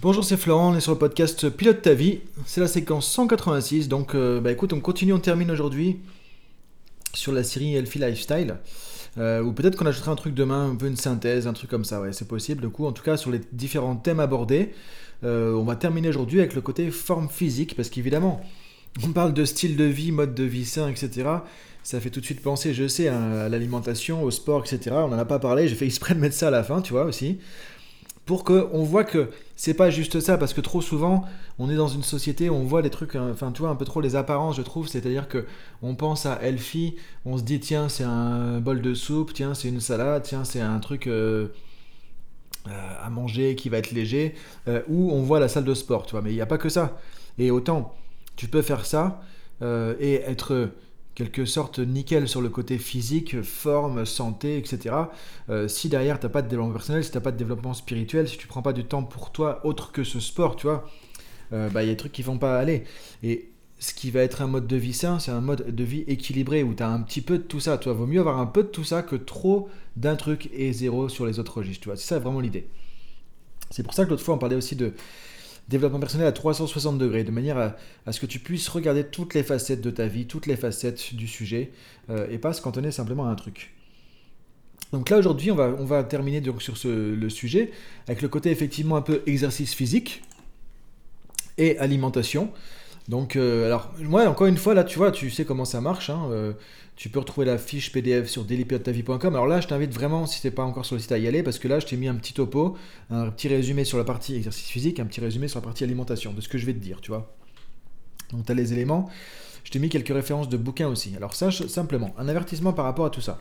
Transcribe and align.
Bonjour, 0.00 0.24
c'est 0.24 0.38
Florent, 0.38 0.72
on 0.72 0.74
est 0.74 0.80
sur 0.80 0.92
le 0.92 0.98
podcast 0.98 1.50
Pilote 1.50 1.82
ta 1.82 1.92
vie. 1.92 2.20
C'est 2.46 2.62
la 2.62 2.66
séquence 2.66 3.06
186. 3.08 3.88
Donc, 3.88 4.14
euh, 4.14 4.40
bah 4.40 4.50
écoute, 4.50 4.72
on 4.72 4.80
continue, 4.80 5.12
on 5.12 5.18
termine 5.18 5.50
aujourd'hui 5.50 5.98
sur 7.12 7.30
la 7.30 7.44
série 7.44 7.74
Healthy 7.76 7.98
Lifestyle. 7.98 8.56
Euh, 9.18 9.42
ou 9.42 9.52
peut-être 9.52 9.76
qu'on 9.76 9.84
ajoutera 9.84 10.10
un 10.10 10.16
truc 10.16 10.32
demain, 10.32 10.70
un 10.70 10.76
peu 10.76 10.86
une 10.86 10.96
synthèse, 10.96 11.46
un 11.46 11.52
truc 11.52 11.68
comme 11.68 11.84
ça, 11.84 12.00
ouais, 12.00 12.14
c'est 12.14 12.26
possible. 12.26 12.62
Du 12.62 12.70
coup, 12.70 12.86
en 12.86 12.92
tout 12.92 13.02
cas, 13.02 13.18
sur 13.18 13.30
les 13.30 13.40
différents 13.52 13.94
thèmes 13.94 14.18
abordés, 14.18 14.72
euh, 15.24 15.52
on 15.52 15.64
va 15.64 15.76
terminer 15.76 16.08
aujourd'hui 16.08 16.38
avec 16.38 16.54
le 16.54 16.62
côté 16.62 16.90
forme 16.90 17.28
physique, 17.28 17.76
parce 17.76 17.90
qu'évidemment, 17.90 18.40
on 19.04 19.12
parle 19.12 19.34
de 19.34 19.44
style 19.44 19.76
de 19.76 19.84
vie, 19.84 20.10
mode 20.10 20.34
de 20.34 20.44
vie 20.44 20.64
sain, 20.64 20.88
etc. 20.88 21.28
Ça 21.82 22.00
fait 22.00 22.10
tout 22.10 22.20
de 22.20 22.24
suite 22.24 22.40
penser, 22.40 22.72
je 22.72 22.88
sais, 22.88 23.08
à 23.08 23.50
l'alimentation, 23.50 24.22
au 24.22 24.30
sport, 24.30 24.64
etc. 24.64 24.96
On 25.00 25.08
n'en 25.08 25.18
a 25.18 25.26
pas 25.26 25.38
parlé, 25.38 25.68
j'ai 25.68 25.74
fait 25.74 25.84
exprès 25.84 26.14
de 26.14 26.20
mettre 26.20 26.34
ça 26.34 26.48
à 26.48 26.50
la 26.50 26.64
fin, 26.64 26.80
tu 26.80 26.94
vois, 26.94 27.04
aussi 27.04 27.38
pour 28.24 28.44
qu'on 28.44 28.84
voit 28.84 29.04
que 29.04 29.30
c'est 29.56 29.74
pas 29.74 29.90
juste 29.90 30.20
ça, 30.20 30.38
parce 30.38 30.54
que 30.54 30.60
trop 30.60 30.80
souvent, 30.80 31.24
on 31.58 31.68
est 31.68 31.74
dans 31.74 31.88
une 31.88 32.02
société 32.02 32.48
où 32.50 32.54
on 32.54 32.64
voit 32.64 32.82
des 32.82 32.90
trucs, 32.90 33.16
hein, 33.16 33.30
enfin, 33.32 33.50
tu 33.52 33.62
vois, 33.62 33.70
un 33.70 33.76
peu 33.76 33.84
trop 33.84 34.00
les 34.00 34.16
apparences, 34.16 34.56
je 34.56 34.62
trouve, 34.62 34.86
c'est-à-dire 34.88 35.28
que 35.28 35.44
on 35.82 35.94
pense 35.94 36.24
à 36.26 36.40
healthy, 36.42 36.96
on 37.24 37.36
se 37.36 37.42
dit, 37.42 37.58
tiens, 37.58 37.88
c'est 37.88 38.04
un 38.04 38.60
bol 38.60 38.80
de 38.80 38.94
soupe, 38.94 39.32
tiens, 39.32 39.54
c'est 39.54 39.68
une 39.68 39.80
salade, 39.80 40.22
tiens, 40.22 40.44
c'est 40.44 40.60
un 40.60 40.78
truc 40.78 41.08
euh, 41.08 41.48
euh, 42.68 42.70
à 43.02 43.10
manger 43.10 43.56
qui 43.56 43.68
va 43.68 43.78
être 43.78 43.90
léger, 43.90 44.34
euh, 44.68 44.82
ou 44.88 45.10
on 45.10 45.22
voit 45.22 45.40
la 45.40 45.48
salle 45.48 45.64
de 45.64 45.74
sport, 45.74 46.06
tu 46.06 46.12
vois, 46.12 46.22
mais 46.22 46.30
il 46.30 46.36
n'y 46.36 46.40
a 46.40 46.46
pas 46.46 46.58
que 46.58 46.68
ça. 46.68 46.98
Et 47.38 47.50
autant, 47.50 47.94
tu 48.36 48.46
peux 48.46 48.62
faire 48.62 48.84
ça 48.86 49.20
et 50.00 50.14
être 50.26 50.70
quelque 51.14 51.44
sorte 51.44 51.78
nickel 51.78 52.28
sur 52.28 52.40
le 52.40 52.48
côté 52.48 52.78
physique, 52.78 53.42
forme, 53.42 54.06
santé, 54.06 54.56
etc. 54.56 54.94
Euh, 55.50 55.68
si 55.68 55.88
derrière 55.88 56.18
t'as 56.18 56.28
pas 56.28 56.42
de 56.42 56.48
développement 56.48 56.72
personnel, 56.72 57.04
si 57.04 57.10
t'as 57.10 57.20
pas 57.20 57.32
de 57.32 57.36
développement 57.36 57.74
spirituel, 57.74 58.28
si 58.28 58.38
tu 58.38 58.46
prends 58.46 58.62
pas 58.62 58.72
du 58.72 58.84
temps 58.84 59.02
pour 59.02 59.30
toi 59.30 59.60
autre 59.64 59.92
que 59.92 60.04
ce 60.04 60.20
sport, 60.20 60.56
tu 60.56 60.66
vois, 60.66 60.88
euh, 61.52 61.68
bah 61.68 61.82
il 61.82 61.86
y 61.86 61.90
a 61.90 61.92
des 61.92 61.98
trucs 61.98 62.12
qui 62.12 62.22
vont 62.22 62.38
pas 62.38 62.58
aller. 62.58 62.84
Et 63.22 63.50
ce 63.78 63.94
qui 63.94 64.10
va 64.10 64.20
être 64.20 64.42
un 64.42 64.46
mode 64.46 64.66
de 64.66 64.76
vie 64.76 64.92
sain, 64.92 65.18
c'est 65.18 65.32
un 65.32 65.40
mode 65.40 65.74
de 65.74 65.84
vie 65.84 66.04
équilibré 66.06 66.62
où 66.62 66.74
tu 66.74 66.82
as 66.82 66.88
un 66.88 67.00
petit 67.02 67.20
peu 67.20 67.38
de 67.38 67.42
tout 67.42 67.60
ça. 67.60 67.78
Tu 67.78 67.88
vois, 67.88 67.98
vaut 67.98 68.06
mieux 68.06 68.20
avoir 68.20 68.38
un 68.38 68.46
peu 68.46 68.62
de 68.62 68.68
tout 68.68 68.84
ça 68.84 69.02
que 69.02 69.16
trop 69.16 69.68
d'un 69.96 70.16
truc 70.16 70.48
et 70.52 70.72
zéro 70.72 71.08
sur 71.08 71.26
les 71.26 71.38
autres 71.38 71.58
registres. 71.58 71.82
Tu 71.82 71.88
vois, 71.88 71.96
c'est 71.96 72.06
ça 72.06 72.18
vraiment 72.18 72.40
l'idée. 72.40 72.68
C'est 73.70 73.82
pour 73.82 73.94
ça 73.94 74.04
que 74.04 74.10
l'autre 74.10 74.22
fois 74.22 74.34
on 74.34 74.38
parlait 74.38 74.56
aussi 74.56 74.76
de 74.76 74.92
développement 75.68 76.00
personnel 76.00 76.26
à 76.26 76.32
360 76.32 76.98
degrés, 76.98 77.24
de 77.24 77.30
manière 77.30 77.74
à, 78.06 78.12
ce 78.12 78.20
que 78.20 78.26
tu 78.26 78.38
puisses 78.38 78.68
regarder 78.68 79.04
toutes 79.04 79.34
les 79.34 79.42
facettes 79.42 79.80
de 79.80 79.90
ta 79.90 80.06
vie, 80.06 80.26
toutes 80.26 80.46
les 80.46 80.56
facettes 80.56 81.14
du 81.14 81.26
sujet, 81.26 81.70
euh, 82.10 82.26
et 82.30 82.38
pas 82.38 82.52
se 82.52 82.60
cantonner 82.60 82.90
simplement 82.90 83.26
à 83.26 83.30
un 83.30 83.34
truc. 83.34 83.72
Donc 84.92 85.08
là 85.08 85.16
aujourd'hui 85.16 85.50
on 85.50 85.54
va, 85.54 85.74
on 85.78 85.86
va 85.86 86.04
terminer 86.04 86.42
donc 86.42 86.60
sur 86.60 86.74
le 86.84 87.28
sujet 87.30 87.70
avec 88.08 88.20
le 88.20 88.28
côté 88.28 88.50
effectivement 88.50 88.96
un 88.96 89.02
peu 89.02 89.22
exercice 89.26 89.72
physique 89.72 90.22
et 91.56 91.78
alimentation. 91.78 92.50
Donc, 93.08 93.36
euh, 93.36 93.66
alors, 93.66 93.92
moi, 93.98 94.28
encore 94.28 94.46
une 94.46 94.56
fois, 94.56 94.74
là, 94.74 94.84
tu 94.84 94.98
vois, 94.98 95.10
tu 95.10 95.30
sais 95.30 95.44
comment 95.44 95.64
ça 95.64 95.80
marche. 95.80 96.10
Hein, 96.10 96.28
euh, 96.30 96.52
tu 96.96 97.08
peux 97.08 97.18
retrouver 97.18 97.46
la 97.46 97.58
fiche 97.58 97.90
PDF 97.92 98.28
sur 98.28 98.44
dailypilotetavie.com. 98.44 99.34
Alors 99.34 99.46
là, 99.46 99.60
je 99.60 99.66
t'invite 99.66 99.92
vraiment, 99.92 100.26
si 100.26 100.40
tu 100.40 100.46
n'es 100.46 100.50
pas 100.52 100.62
encore 100.62 100.84
sur 100.84 100.94
le 100.94 101.00
site, 101.00 101.12
à 101.12 101.18
y 101.18 101.26
aller, 101.26 101.42
parce 101.42 101.58
que 101.58 101.66
là, 101.66 101.80
je 101.80 101.86
t'ai 101.86 101.96
mis 101.96 102.08
un 102.08 102.14
petit 102.14 102.32
topo, 102.32 102.76
un 103.10 103.28
petit 103.30 103.48
résumé 103.48 103.84
sur 103.84 103.98
la 103.98 104.04
partie 104.04 104.36
exercice 104.36 104.68
physique, 104.68 105.00
un 105.00 105.06
petit 105.06 105.20
résumé 105.20 105.48
sur 105.48 105.58
la 105.60 105.64
partie 105.64 105.84
alimentation, 105.84 106.32
de 106.32 106.40
ce 106.40 106.48
que 106.48 106.58
je 106.58 106.66
vais 106.66 106.74
te 106.74 106.78
dire, 106.78 107.00
tu 107.00 107.10
vois. 107.10 107.34
Donc, 108.32 108.46
tu 108.46 108.52
as 108.52 108.54
les 108.54 108.72
éléments. 108.72 109.10
Je 109.64 109.70
t'ai 109.70 109.78
mis 109.78 109.88
quelques 109.88 110.08
références 110.08 110.48
de 110.48 110.56
bouquins 110.56 110.88
aussi. 110.88 111.14
Alors, 111.16 111.34
sache 111.34 111.66
simplement, 111.66 112.14
un 112.18 112.28
avertissement 112.28 112.72
par 112.72 112.84
rapport 112.84 113.06
à 113.06 113.10
tout 113.10 113.20
ça. 113.20 113.40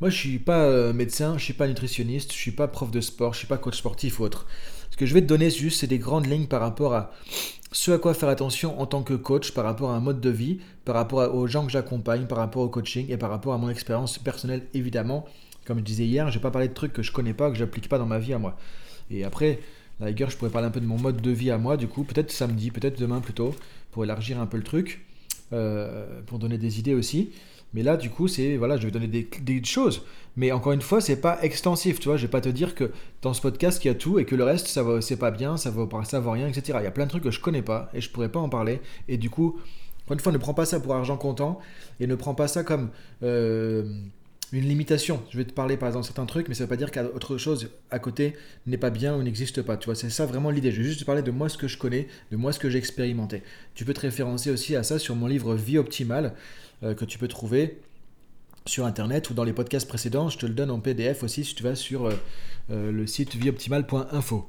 Moi, 0.00 0.10
je 0.10 0.16
suis 0.16 0.38
pas 0.38 0.62
euh, 0.62 0.92
médecin, 0.92 1.36
je 1.38 1.44
suis 1.44 1.54
pas 1.54 1.66
nutritionniste, 1.66 2.32
je 2.32 2.36
suis 2.36 2.52
pas 2.52 2.68
prof 2.68 2.90
de 2.92 3.00
sport, 3.00 3.32
je 3.32 3.38
suis 3.38 3.48
pas 3.48 3.58
coach 3.58 3.78
sportif 3.78 4.20
ou 4.20 4.24
autre. 4.24 4.46
Ce 4.92 4.96
que 4.96 5.06
je 5.06 5.14
vais 5.14 5.20
te 5.20 5.26
donner, 5.26 5.50
juste, 5.50 5.80
c'est 5.80 5.88
des 5.88 5.98
grandes 5.98 6.26
lignes 6.26 6.46
par 6.46 6.60
rapport 6.60 6.94
à 6.94 7.12
ce 7.72 7.90
à 7.90 7.98
quoi 7.98 8.14
faire 8.14 8.28
attention 8.28 8.80
en 8.80 8.86
tant 8.86 9.02
que 9.02 9.14
coach 9.14 9.52
par 9.52 9.64
rapport 9.64 9.90
à 9.90 9.96
un 9.96 10.00
mode 10.00 10.20
de 10.20 10.30
vie, 10.30 10.58
par 10.84 10.94
rapport 10.94 11.34
aux 11.34 11.46
gens 11.46 11.66
que 11.66 11.72
j'accompagne, 11.72 12.26
par 12.26 12.38
rapport 12.38 12.62
au 12.62 12.68
coaching 12.68 13.06
et 13.10 13.16
par 13.16 13.30
rapport 13.30 13.52
à 13.52 13.58
mon 13.58 13.68
expérience 13.68 14.18
personnelle, 14.18 14.62
évidemment. 14.74 15.26
Comme 15.66 15.78
je 15.78 15.84
disais 15.84 16.06
hier, 16.06 16.30
je 16.30 16.38
vais 16.38 16.42
pas 16.42 16.50
parler 16.50 16.68
de 16.68 16.74
trucs 16.74 16.94
que 16.94 17.02
je 17.02 17.12
connais 17.12 17.34
pas, 17.34 17.50
que 17.50 17.56
j'applique 17.56 17.88
pas 17.88 17.98
dans 17.98 18.06
ma 18.06 18.18
vie 18.18 18.32
à 18.32 18.38
moi. 18.38 18.56
Et 19.10 19.24
après, 19.24 19.60
la 20.00 20.14
je 20.14 20.36
pourrais 20.36 20.50
parler 20.50 20.68
un 20.68 20.70
peu 20.70 20.80
de 20.80 20.86
mon 20.86 20.98
mode 20.98 21.20
de 21.20 21.30
vie 21.30 21.50
à 21.50 21.58
moi, 21.58 21.76
du 21.76 21.88
coup, 21.88 22.04
peut-être 22.04 22.30
samedi, 22.30 22.70
peut-être 22.70 22.98
demain 22.98 23.20
plutôt, 23.20 23.54
pour 23.90 24.04
élargir 24.04 24.40
un 24.40 24.46
peu 24.46 24.56
le 24.56 24.62
truc, 24.62 25.04
euh, 25.52 26.20
pour 26.26 26.38
donner 26.38 26.56
des 26.56 26.78
idées 26.78 26.94
aussi. 26.94 27.32
Mais 27.74 27.82
là, 27.82 27.96
du 27.96 28.10
coup, 28.10 28.28
c'est 28.28 28.56
voilà, 28.56 28.76
je 28.76 28.84
vais 28.86 28.90
donner 28.90 29.08
des, 29.08 29.64
choses. 29.64 30.02
Mais 30.36 30.52
encore 30.52 30.72
une 30.72 30.80
fois, 30.80 31.00
c'est 31.00 31.20
pas 31.20 31.38
extensif, 31.42 32.00
tu 32.00 32.08
vois. 32.08 32.16
Je 32.16 32.22
vais 32.22 32.30
pas 32.30 32.40
te 32.40 32.48
dire 32.48 32.74
que 32.74 32.92
dans 33.22 33.34
ce 33.34 33.40
podcast, 33.40 33.84
il 33.84 33.88
y 33.88 33.90
a 33.90 33.94
tout 33.94 34.18
et 34.18 34.24
que 34.24 34.34
le 34.34 34.44
reste, 34.44 34.68
ça 34.68 34.82
va, 34.82 35.00
c'est 35.00 35.16
pas 35.16 35.30
bien, 35.30 35.56
ça 35.56 35.70
vaut, 35.70 35.88
ça 36.04 36.20
vaut 36.20 36.30
rien, 36.30 36.48
etc. 36.48 36.78
Il 36.80 36.84
y 36.84 36.86
a 36.86 36.90
plein 36.90 37.04
de 37.04 37.10
trucs 37.10 37.24
que 37.24 37.30
je 37.30 37.40
connais 37.40 37.62
pas 37.62 37.90
et 37.94 38.00
je 38.00 38.10
pourrais 38.10 38.30
pas 38.30 38.40
en 38.40 38.48
parler. 38.48 38.80
Et 39.08 39.18
du 39.18 39.30
coup, 39.30 39.58
encore 40.04 40.14
une 40.14 40.20
fois, 40.20 40.32
ne 40.32 40.38
prends 40.38 40.54
pas 40.54 40.64
ça 40.64 40.80
pour 40.80 40.94
argent 40.94 41.16
comptant 41.16 41.58
et 42.00 42.06
ne 42.06 42.14
prends 42.14 42.34
pas 42.34 42.48
ça 42.48 42.64
comme 42.64 42.90
euh, 43.22 43.84
une 44.52 44.64
limitation. 44.64 45.22
Je 45.30 45.36
vais 45.36 45.44
te 45.44 45.52
parler 45.52 45.76
par 45.76 45.88
exemple 45.88 46.04
de 46.04 46.06
certains 46.06 46.26
trucs, 46.26 46.48
mais 46.48 46.54
ça 46.54 46.64
veut 46.64 46.68
pas 46.68 46.76
dire 46.76 46.90
qu'autre 46.90 47.36
chose 47.36 47.70
à 47.90 47.98
côté 47.98 48.34
n'est 48.66 48.78
pas 48.78 48.90
bien 48.90 49.14
ou 49.14 49.22
n'existe 49.22 49.62
pas. 49.62 49.76
Tu 49.76 49.86
vois, 49.86 49.94
c'est 49.94 50.10
ça 50.10 50.26
vraiment 50.26 50.50
l'idée. 50.50 50.72
Je 50.72 50.78
vais 50.78 50.88
juste 50.88 51.00
te 51.00 51.04
parler 51.04 51.22
de 51.22 51.30
moi 51.30 51.48
ce 51.48 51.58
que 51.58 51.68
je 51.68 51.76
connais, 51.76 52.08
de 52.30 52.36
moi 52.36 52.52
ce 52.52 52.58
que 52.58 52.70
j'ai 52.70 52.78
expérimenté. 52.78 53.42
Tu 53.74 53.84
peux 53.84 53.92
te 53.92 54.00
référencer 54.00 54.50
aussi 54.50 54.76
à 54.76 54.82
ça 54.82 54.98
sur 54.98 55.14
mon 55.14 55.26
livre 55.26 55.54
Vie 55.54 55.78
optimale. 55.78 56.34
Euh, 56.84 56.94
que 56.94 57.04
tu 57.04 57.18
peux 57.18 57.26
trouver 57.26 57.80
sur 58.64 58.86
internet 58.86 59.30
ou 59.30 59.34
dans 59.34 59.42
les 59.42 59.52
podcasts 59.52 59.88
précédents. 59.88 60.28
Je 60.28 60.38
te 60.38 60.46
le 60.46 60.54
donne 60.54 60.70
en 60.70 60.78
PDF 60.78 61.24
aussi 61.24 61.44
si 61.44 61.52
tu 61.56 61.64
vas 61.64 61.74
sur 61.74 62.06
euh, 62.06 62.12
euh, 62.70 62.92
le 62.92 63.04
site 63.08 63.34
vieoptimale.info. 63.34 64.48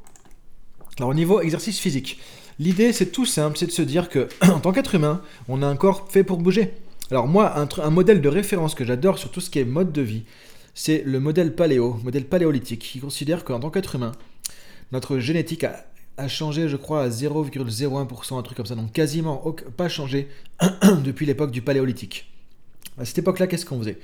Alors 1.00 1.09
au 1.09 1.13
niveau 1.16 1.41
exercice 1.41 1.79
physique, 1.79 2.19
l'idée 2.59 2.94
c'est 2.94 3.07
tout 3.07 3.25
simple, 3.25 3.57
c'est 3.57 3.66
de 3.66 3.72
se 3.72 3.81
dire 3.81 4.09
que 4.09 4.29
en 4.44 4.59
tant 4.59 4.72
qu'être 4.72 4.94
humain, 4.94 5.23
on 5.47 5.63
a 5.63 5.68
un 5.68 5.75
corps 5.75 6.07
fait 6.12 6.23
pour 6.23 6.38
bouger. 6.38 6.75
Alors 7.09 7.28
moi, 7.28 7.56
un, 7.57 7.89
modèle 7.89 8.22
de 8.22 8.29
référence 8.29 8.75
que 8.75 8.85
j'adore 8.85 9.18
sur 9.18 9.31
tout 9.31 9.41
ce 9.41 9.50
qui 9.50 9.57
est 9.57 9.66
mode 9.66 9.91
de 9.91 10.03
vie, 10.03 10.25
c'est 10.75 11.01
le 11.03 11.19
modèle 11.19 11.56
paléo, 11.56 12.00
modèle 12.03 12.25
paléolithique, 12.25 12.81
qui 12.81 13.00
considère 13.00 13.44
qu'en 13.44 13.59
tant 13.59 13.72
qu'être 13.72 13.95
humain, 13.95 14.12
notre 14.91 15.18
génétique 15.18 15.63
a, 15.63 15.84
a, 16.19 16.28
changé, 16.28 16.69
je 16.69 16.75
crois, 16.75 17.03
à 17.03 17.09
0,01%, 17.09 18.38
un 18.38 18.41
truc 18.41 18.57
comme 18.57 18.66
ça, 18.66 18.75
donc 18.75 18.91
quasiment 18.91 19.56
pas 19.78 19.90
changé 19.90 20.28
depuis 21.03 21.25
l'époque 21.25 21.52
du 21.52 21.62
paléolithique. 21.62 22.31
À 22.97 23.06
cette 23.06 23.19
époque-là, 23.19 23.47
qu'est-ce 23.47 23.66
qu'on 23.66 23.80
faisait? 23.80 23.97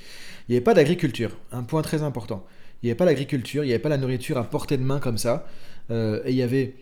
Il 0.48 0.52
n'y 0.52 0.56
avait 0.56 0.64
pas 0.64 0.74
d'agriculture, 0.74 1.32
un 1.52 1.64
point 1.64 1.82
très 1.82 2.04
important. 2.04 2.46
Il 2.82 2.86
n'y 2.86 2.92
avait 2.92 2.98
pas 2.98 3.06
l'agriculture, 3.06 3.64
il 3.64 3.68
n'y 3.68 3.74
avait 3.74 3.82
pas 3.82 3.90
la 3.90 3.98
nourriture 3.98 4.38
à 4.38 4.44
portée 4.44 4.78
de 4.78 4.84
main 4.84 5.00
comme 5.00 5.18
ça, 5.18 5.48
euh, 5.92 6.22
et 6.26 6.32
il 6.32 6.36
n'y 6.36 6.42
avait 6.42 6.76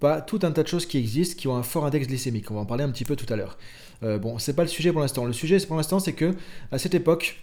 pas 0.00 0.20
tout 0.20 0.38
un 0.42 0.52
tas 0.52 0.62
de 0.62 0.68
choses 0.68 0.86
qui 0.86 0.98
existent 0.98 1.36
qui 1.38 1.48
ont 1.48 1.56
un 1.56 1.62
fort 1.62 1.84
index 1.84 2.06
glycémique. 2.06 2.50
On 2.50 2.54
va 2.54 2.60
en 2.60 2.66
parler 2.66 2.84
un 2.84 2.90
petit 2.90 3.04
peu 3.04 3.16
tout 3.16 3.30
à 3.32 3.36
l'heure. 3.36 3.58
Euh, 4.02 4.18
bon, 4.18 4.38
c'est 4.38 4.54
pas 4.54 4.62
le 4.62 4.68
sujet 4.68 4.92
pour 4.92 5.00
l'instant. 5.00 5.24
Le 5.24 5.32
sujet, 5.32 5.58
pour 5.66 5.76
l'instant, 5.76 5.98
c'est 5.98 6.12
que 6.12 6.34
à 6.70 6.78
cette 6.78 6.94
époque, 6.94 7.40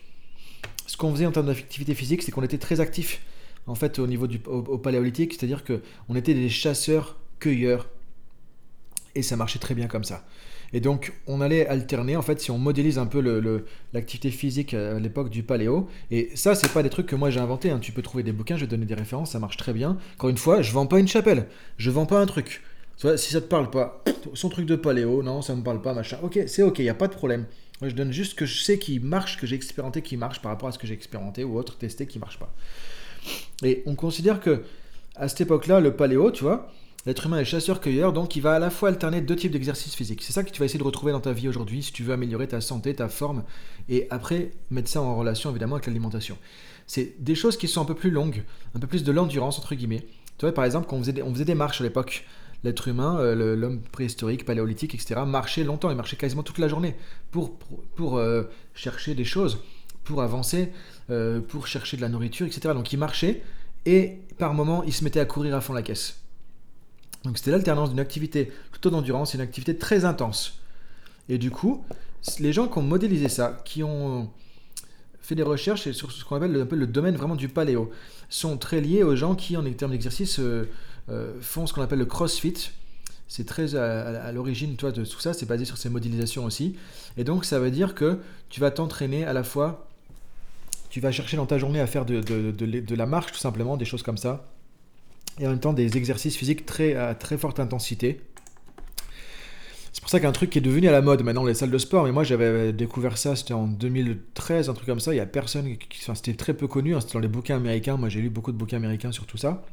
ce 0.87 0.95
qu'on 0.97 1.11
faisait 1.11 1.25
en 1.25 1.31
termes 1.31 1.47
d'activité 1.47 1.93
physique, 1.93 2.23
c'est 2.23 2.31
qu'on 2.31 2.43
était 2.43 2.57
très 2.57 2.79
actif. 2.79 3.21
En 3.67 3.75
fait, 3.75 3.99
au 3.99 4.07
niveau 4.07 4.27
du 4.27 4.39
paléolithique, 4.83 5.33
c'est-à-dire 5.33 5.63
que 5.63 5.81
on 6.07 6.15
était 6.15 6.35
des 6.35 6.49
chasseurs, 6.49 7.17
et 7.47 9.21
ça 9.21 9.35
marchait 9.35 9.59
très 9.59 9.75
bien 9.75 9.87
comme 9.87 10.03
ça. 10.03 10.25
Et 10.73 10.79
donc, 10.81 11.13
on 11.27 11.41
allait 11.41 11.67
alterner, 11.67 12.15
en 12.15 12.21
fait, 12.21 12.41
si 12.41 12.51
on 12.51 12.57
modélise 12.57 12.97
un 12.97 13.05
peu 13.05 13.21
l'activité 13.93 14.29
physique 14.31 14.73
à 14.73 14.99
l'époque 14.99 15.29
du 15.29 15.43
paléo. 15.43 15.87
Et 16.11 16.31
ça, 16.35 16.55
c'est 16.55 16.71
pas 16.73 16.83
des 16.83 16.89
trucs 16.89 17.05
que 17.05 17.15
moi 17.15 17.29
j'ai 17.29 17.39
inventé. 17.39 17.69
Hein. 17.69 17.79
Tu 17.79 17.91
peux 17.91 18.01
trouver 18.01 18.23
des 18.23 18.33
bouquins, 18.33 18.57
je 18.57 18.61
vais 18.61 18.67
donner 18.67 18.85
des 18.85 18.95
références, 18.95 19.31
ça 19.31 19.39
marche 19.39 19.57
très 19.57 19.73
bien. 19.73 19.97
Encore 20.15 20.29
une 20.29 20.37
fois, 20.37 20.61
je 20.61 20.71
vends 20.71 20.87
pas 20.87 20.99
une 20.99 21.07
chapelle, 21.07 21.47
je 21.77 21.89
vends 21.91 22.05
pas 22.05 22.19
un 22.19 22.25
truc. 22.25 22.61
Si 22.97 23.31
ça 23.31 23.41
te 23.41 23.47
parle 23.47 23.69
pas, 23.69 24.03
son 24.33 24.49
truc 24.49 24.65
de 24.65 24.75
paléo, 24.75 25.23
non, 25.23 25.41
ça 25.41 25.55
me 25.55 25.63
parle 25.63 25.81
pas, 25.81 25.93
machin. 25.93 26.17
Ok, 26.23 26.39
c'est 26.47 26.63
ok, 26.63 26.79
il 26.79 26.83
n'y 26.83 26.89
a 26.89 26.95
pas 26.95 27.07
de 27.07 27.13
problème. 27.13 27.45
Je 27.81 27.93
donne 27.93 28.11
juste 28.11 28.31
ce 28.31 28.35
que 28.35 28.45
je 28.45 28.63
sais 28.63 28.79
qui 28.79 28.99
marche, 28.99 29.37
que 29.37 29.45
j'ai 29.45 29.55
expérimenté 29.55 30.01
qui 30.01 30.17
marche 30.17 30.41
par 30.41 30.51
rapport 30.51 30.69
à 30.69 30.71
ce 30.71 30.79
que 30.79 30.87
j'ai 30.87 30.93
expérimenté 30.93 31.43
ou 31.43 31.57
autre 31.57 31.77
testé 31.77 32.05
qui 32.05 32.19
marche 32.19 32.39
pas. 32.39 32.53
Et 33.63 33.83
on 33.85 33.95
considère 33.95 34.39
que 34.39 34.63
à 35.15 35.27
cette 35.27 35.41
époque-là, 35.41 35.79
le 35.79 35.95
paléo, 35.95 36.31
tu 36.31 36.43
vois, 36.43 36.71
L'être 37.05 37.27
humain 37.27 37.37
est 37.37 37.45
chasseur-cueilleur, 37.45 38.13
donc 38.13 38.35
il 38.35 38.41
va 38.41 38.53
à 38.55 38.59
la 38.59 38.71
fois 38.71 38.89
alterner 38.89 39.21
deux 39.21 39.35
types 39.35 39.51
d'exercices 39.51 39.93
physiques. 39.93 40.23
C'est 40.23 40.33
ça 40.33 40.43
que 40.43 40.49
tu 40.49 40.59
vas 40.59 40.65
essayer 40.65 40.79
de 40.79 40.83
retrouver 40.83 41.11
dans 41.11 41.19
ta 41.19 41.33
vie 41.33 41.47
aujourd'hui 41.47 41.83
si 41.83 41.91
tu 41.91 42.01
veux 42.01 42.13
améliorer 42.13 42.47
ta 42.47 42.61
santé, 42.61 42.95
ta 42.95 43.09
forme, 43.09 43.43
et 43.89 44.07
après 44.09 44.51
mettre 44.71 44.89
ça 44.89 45.03
en 45.03 45.15
relation 45.15 45.51
évidemment 45.51 45.75
avec 45.75 45.85
l'alimentation. 45.85 46.35
C'est 46.87 47.13
des 47.19 47.35
choses 47.35 47.57
qui 47.57 47.67
sont 47.67 47.81
un 47.81 47.85
peu 47.85 47.93
plus 47.93 48.09
longues, 48.09 48.43
un 48.73 48.79
peu 48.79 48.87
plus 48.87 49.03
de 49.03 49.11
l'endurance 49.11 49.59
entre 49.59 49.75
guillemets. 49.75 50.07
Tu 50.37 50.45
vois, 50.45 50.53
par 50.53 50.65
exemple, 50.65 50.87
quand 50.89 50.97
on 50.97 51.03
faisait 51.03 51.45
des, 51.45 51.55
marches 51.55 51.79
à 51.79 51.83
l'époque, 51.83 52.25
l'être 52.63 52.87
humain, 52.87 53.19
euh, 53.19 53.55
l'homme 53.55 53.81
préhistorique, 53.81 54.43
paléolithique, 54.43 54.95
etc., 54.95 55.21
marchait 55.27 55.63
longtemps, 55.63 55.91
il 55.91 55.95
marchait 55.95 56.17
quasiment 56.17 56.43
toute 56.43 56.57
la 56.57 56.67
journée 56.67 56.95
pour, 57.29 57.55
pour, 57.95 58.17
euh, 58.17 58.43
chercher 58.73 59.13
des 59.13 59.25
choses, 59.25 59.59
pour 60.03 60.23
avancer, 60.23 60.71
euh, 61.11 61.39
pour 61.39 61.67
chercher 61.67 61.97
de 61.97 62.01
la 62.01 62.09
nourriture, 62.09 62.47
etc. 62.47 62.73
Donc 62.73 62.91
il 62.91 62.97
marchait 62.97 63.43
et 63.85 64.21
par 64.39 64.55
moments 64.55 64.83
il 64.83 64.93
se 64.93 65.03
mettait 65.03 65.19
à 65.19 65.25
courir 65.25 65.55
à 65.55 65.61
fond 65.61 65.73
la 65.73 65.83
caisse. 65.83 66.24
Donc 67.25 67.37
c'était 67.37 67.51
l'alternance 67.51 67.89
d'une 67.89 67.99
activité 67.99 68.51
plutôt 68.71 68.89
d'endurance 68.89 69.33
et 69.33 69.37
une 69.37 69.43
activité 69.43 69.77
très 69.77 70.05
intense. 70.05 70.59
Et 71.27 71.37
du 71.37 71.51
coup, 71.51 71.83
les 72.39 72.53
gens 72.53 72.67
qui 72.67 72.77
ont 72.77 72.83
modélisé 72.83 73.29
ça, 73.29 73.61
qui 73.65 73.83
ont 73.83 74.29
fait 75.21 75.35
des 75.35 75.43
recherches 75.43 75.91
sur 75.91 76.11
ce 76.11 76.23
qu'on 76.23 76.35
appelle 76.35 76.67
le, 76.69 76.87
domaine 76.87 77.15
vraiment 77.15 77.35
du 77.35 77.49
paléo, 77.49 77.91
sont 78.29 78.57
très 78.57 78.79
liés 78.79 79.03
aux 79.03 79.15
gens 79.15 79.35
qui, 79.35 79.57
en 79.57 79.63
termes 79.73 79.91
d'exercice, 79.91 80.39
euh, 80.39 81.33
font 81.41 81.65
ce 81.65 81.73
qu'on 81.73 81.81
appelle 81.81 81.99
le 81.99 82.05
crossfit. 82.05 82.71
C'est 83.27 83.45
très 83.45 83.75
à, 83.75 84.31
l'origine 84.31 84.75
toi, 84.75 84.91
de 84.91 85.03
tout 85.03 85.19
ça, 85.19 85.33
c'est 85.33 85.47
basé 85.47 85.65
sur 85.65 85.77
ces 85.77 85.89
modélisations 85.89 86.45
aussi. 86.45 86.75
Et 87.17 87.23
donc 87.23 87.43
ça 87.43 87.59
veut 87.59 87.71
dire 87.71 87.95
que 87.95 88.19
tu 88.49 88.59
vas 88.59 88.69
t'entraîner 88.69 89.25
à 89.25 89.33
la 89.33 89.43
fois, 89.43 89.87
tu 90.89 91.01
vas 91.01 91.11
chercher 91.11 91.37
dans 91.37 91.47
ta 91.47 91.57
journée 91.57 91.79
à 91.79 91.87
faire 91.87 92.05
de, 92.05 92.21
de, 92.21 92.95
la 92.95 93.05
marche 93.07 93.31
tout 93.31 93.39
simplement, 93.39 93.77
des 93.77 93.85
choses 93.85 94.03
comme 94.03 94.17
ça, 94.17 94.47
et 95.39 95.47
en 95.47 95.51
même 95.51 95.59
temps 95.59 95.73
des 95.73 95.97
exercices 95.97 96.35
physiques 96.35 96.65
très, 96.65 96.95
à 96.95 97.15
très 97.15 97.37
forte 97.37 97.59
intensité. 97.59 98.21
C'est 99.93 100.01
pour 100.01 100.09
ça 100.09 100.19
qu'un 100.19 100.33
truc 100.33 100.49
qui 100.49 100.57
est 100.57 100.61
devenu 100.61 100.89
à 100.89 100.91
la 100.91 101.01
mode 101.01 101.23
maintenant, 101.23 101.45
les 101.45 101.53
salles 101.53 101.71
de 101.71 101.77
sport, 101.77 102.03
mais 102.03 102.11
moi 102.11 102.23
j'avais 102.23 102.73
découvert 102.73 103.17
ça, 103.17 103.35
c'était 103.35 103.53
en 103.53 103.67
2013, 103.67 104.69
un 104.69 104.73
truc 104.73 104.87
comme 104.87 104.99
ça, 104.99 105.13
il 105.13 105.17
y 105.17 105.21
a 105.21 105.25
personne, 105.25 105.77
qui, 105.77 105.99
enfin, 106.01 106.15
c'était 106.15 106.33
très 106.33 106.53
peu 106.53 106.67
connu, 106.67 106.95
hein, 106.95 106.99
c'était 106.99 107.13
dans 107.13 107.19
les 107.19 107.29
bouquins 107.29 107.55
américains, 107.55 107.95
moi 107.95 108.09
j'ai 108.09 108.19
lu 108.19 108.29
beaucoup 108.29 108.51
de 108.51 108.57
bouquins 108.57 108.77
américains 108.77 109.13
sur 109.13 109.25
tout 109.25 109.37
ça. 109.37 109.63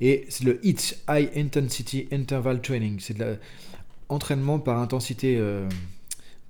Et 0.00 0.26
c'est 0.28 0.44
le 0.44 0.64
HIT, 0.64 0.98
High 1.08 1.30
Intensity 1.36 2.08
Interval 2.12 2.60
Training. 2.60 3.00
C'est 3.00 3.16
de 3.16 3.36
l'entraînement 4.10 4.58
par 4.58 4.78
intensité, 4.78 5.36
euh, 5.38 5.68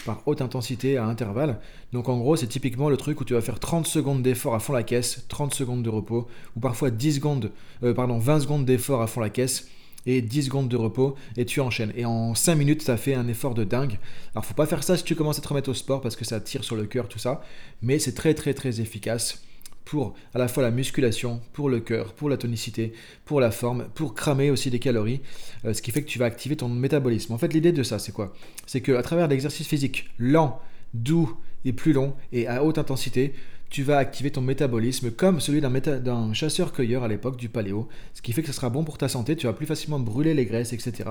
par 0.09 0.23
haute 0.25 0.41
intensité 0.41 0.97
à 0.97 1.05
intervalle. 1.05 1.61
Donc 1.93 2.09
en 2.09 2.17
gros, 2.17 2.35
c'est 2.35 2.47
typiquement 2.47 2.89
le 2.89 2.97
truc 2.97 3.21
où 3.21 3.25
tu 3.27 3.35
vas 3.35 3.43
faire 3.43 3.61
30 3.61 3.87
secondes 3.87 4.23
d'effort 4.23 4.55
à 4.55 4.59
fond 4.59 4.73
la 4.73 4.83
caisse, 4.83 5.27
30 5.29 5.53
secondes 5.53 5.83
de 5.83 5.91
repos, 5.91 6.27
ou 6.57 6.61
parfois 6.61 6.91
10 6.91 7.17
secondes, 7.17 7.53
euh, 7.83 7.93
pardon, 7.93 8.19
20 8.19 8.41
secondes 8.41 8.65
d'effort 8.65 9.03
à 9.03 9.07
fond 9.07 9.21
la 9.21 9.29
caisse 9.29 9.69
et 10.07 10.23
10 10.23 10.45
secondes 10.45 10.69
de 10.69 10.77
repos 10.79 11.15
et 11.37 11.45
tu 11.45 11.61
enchaînes. 11.61 11.93
Et 11.95 12.07
en 12.07 12.35
5 12.35 12.55
minutes, 12.55 12.81
ça 12.81 12.97
fait 12.97 13.15
un 13.15 13.29
effort 13.29 13.53
de 13.53 13.65
dingue. 13.65 13.99
Alors 14.35 14.47
faut 14.47 14.55
pas 14.55 14.65
faire 14.65 14.83
ça 14.83 14.97
si 14.97 15.05
tu 15.05 15.15
commences 15.15 15.39
à 15.39 15.43
te 15.43 15.49
remettre 15.49 15.69
au 15.69 15.75
sport 15.75 16.01
parce 16.01 16.17
que 16.17 16.25
ça 16.25 16.41
tire 16.41 16.65
sur 16.65 16.75
le 16.75 16.87
cœur, 16.87 17.07
tout 17.07 17.19
ça. 17.19 17.43
Mais 17.83 17.99
c'est 17.99 18.15
très 18.15 18.33
très 18.33 18.55
très 18.55 18.81
efficace 18.81 19.43
pour 19.88 20.14
à 20.35 20.38
la 20.38 20.49
fois 20.49 20.62
la 20.62 20.70
musculation, 20.70 21.40
pour 21.55 21.70
le 21.70 21.81
cœur, 21.81 22.12
pour 22.12 22.29
la 22.29 22.37
tonicité, 22.37 22.93
pour 23.25 23.40
la 23.40 23.50
forme, 23.50 23.88
pour 23.94 24.14
cramer 24.14 24.50
aussi 24.50 24.70
des 24.70 24.79
calories, 24.79 25.20
euh, 25.64 25.73
ce 25.73 25.81
qui 25.81 25.93
fait 25.93 26.02
que 26.02 26.08
tu 26.08 26.19
vas 26.19 26.26
activer 26.26 26.56
ton 26.56 26.69
métabolisme. 26.69 27.32
En 27.32 27.38
fait, 27.38 27.55
l'idée 27.55 27.73
de 27.73 27.82
ça, 27.82 27.99
c'est 27.99 28.12
quoi? 28.12 28.35
C'est 28.67 28.82
qu'à 28.82 29.00
travers 29.02 29.29
l'exercice 29.29 29.67
physique 29.67 30.11
lent, 30.19 30.61
doux 30.93 31.35
et 31.64 31.73
plus 31.73 31.94
long 31.94 32.14
et 32.32 32.46
à 32.46 32.62
haute 32.62 32.76
intensité, 32.76 33.32
tu 33.70 33.82
vas 33.82 33.96
activer 33.96 34.31
ton 34.31 34.43
métabolisme 34.43 35.11
comme 35.11 35.40
celui 35.40 35.62
d'un 35.62 36.32
chasseur-cueilleur 36.35 37.02
à 37.02 37.08
l'époque 37.08 37.38
du 37.38 37.49
paléo, 37.49 37.88
ce 38.12 38.20
qui 38.20 38.32
fait 38.32 38.43
que 38.43 38.49
ce 38.49 38.55
sera 38.55 38.69
bon 38.69 38.85
pour 38.85 38.99
ta 38.99 39.08
santé, 39.08 39.37
tu 39.37 39.46
vas 39.46 39.55
plus 39.55 39.67
facilement 39.67 40.00
brûler 40.00 40.35
les 40.35 40.44
graisses, 40.44 40.75
etc. 40.75 41.08